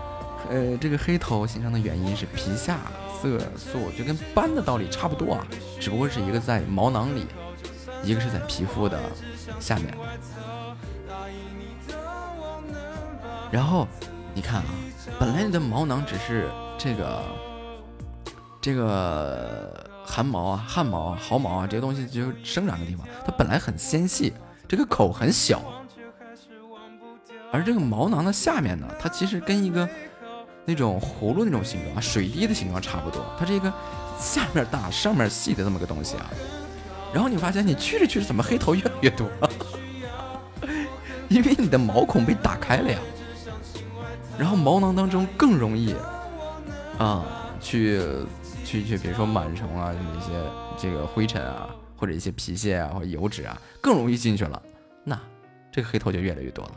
[0.48, 2.78] 呃这个黑头形成的原因是皮下
[3.20, 5.46] 色素，就跟斑的道理差不多啊，
[5.80, 7.26] 只不过是一个在毛囊里，
[8.04, 9.00] 一个是在皮肤的
[9.58, 9.92] 下面。
[13.50, 13.88] 然后
[14.34, 14.68] 你看啊，
[15.18, 16.48] 本来你的毛囊只是
[16.82, 17.22] 这个
[18.60, 24.32] 这个汗毛啊、汗毛啊、毫毛啊这些东西就生长的地方，它本来很纤细，
[24.66, 25.62] 这个口很小，
[27.52, 29.88] 而这个毛囊的下面呢，它其实跟一个
[30.64, 33.72] 那种葫芦那种形状啊、水滴的形状差不多，它是一个
[34.18, 36.28] 下面大、上面细的这么个东西啊。
[37.14, 39.28] 然后你发现你去着去着，怎么黑头越来越多？
[41.30, 42.98] 因为你的毛孔被打开了呀。
[44.36, 45.94] 然后毛囊当中更容易
[47.02, 47.24] 啊，
[47.60, 48.00] 去
[48.64, 50.32] 去去，比如说螨虫啊，一些
[50.76, 54.62] 这个灰尘啊，或者一些皮屑啊，或者油脂啊，更容易进去了。
[55.04, 55.18] 那
[55.70, 56.72] 这个黑头就越来越多了。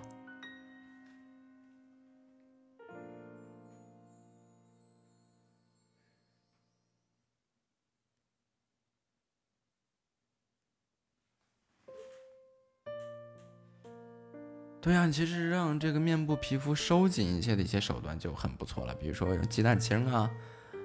[14.86, 20.30] 对呀、其实让这个面部皮肤收紧一些的一些手段就很不错了，比如说用鸡蛋清啊，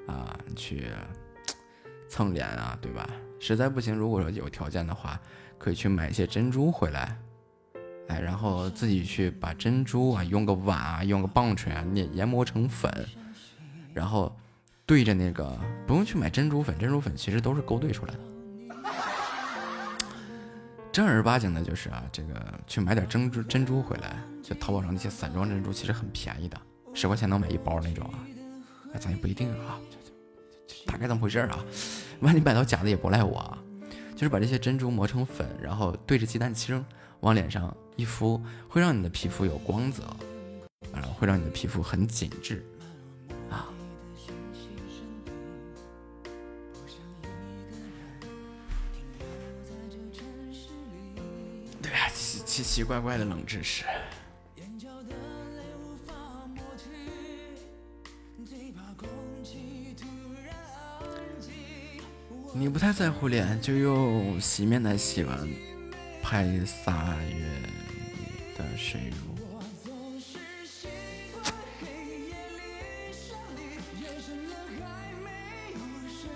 [0.06, 0.86] 啊，去
[2.08, 3.06] 蹭脸啊，对吧？
[3.38, 5.20] 实在不行，如果说有条件的话，
[5.58, 7.14] 可以去买一些珍珠回来，
[8.08, 12.90] 哎，然后自己去把珍珠啊，用个碗啊，用个棒槌啊，研研磨成粉，
[13.92, 14.34] 然后
[14.86, 18.20] 对着那个，不用去买珍珠粉，珍珠粉其实都是勾兑出来的。
[20.92, 22.34] 正儿八经的，就是啊，这个
[22.66, 26.60] 去买点珍珠珍珠回来，就淘宝上那些散装珍珠，其实很便宜的，
[26.94, 28.18] 十块钱能买一包那种啊。
[28.92, 29.78] 哎，咱也不一定啊，
[30.84, 31.64] 大概怎么回事啊？
[32.20, 33.58] 万一买到假的也不赖我啊。
[34.16, 36.84] 就是把这些珍珠磨成粉，然后对着鸡蛋清
[37.20, 40.02] 往脸上一敷，会让你的皮肤有光泽，
[40.92, 42.62] 啊会让你的皮肤很紧致
[52.50, 53.84] 奇奇怪怪的冷知识。
[62.52, 65.48] 你不太在乎脸，就用洗面奶洗完，
[66.20, 67.46] 拍仨月
[68.58, 69.16] 的水乳。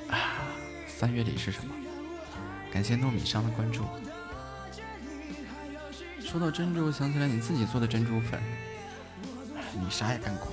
[0.09, 0.47] 啊，
[0.87, 1.75] 三月里是什么？
[2.73, 3.83] 感谢糯米上的关注。
[6.35, 8.43] 说到珍珠，想起来你自己做的珍珠粉，
[9.81, 10.49] 你啥也干过。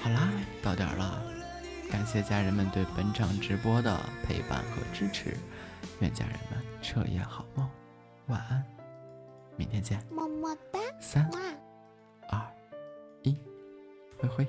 [0.00, 0.30] 好啦，
[0.62, 1.22] 到点儿了，
[1.90, 5.36] 感谢家人们对本场直播的陪伴和支持，
[5.98, 7.68] 愿家人们彻夜好梦，
[8.28, 8.64] 晚安，
[9.58, 11.38] 明天见，么么哒，三哇。
[12.30, 12.40] 二
[13.24, 13.38] 一，
[14.16, 14.48] 挥挥。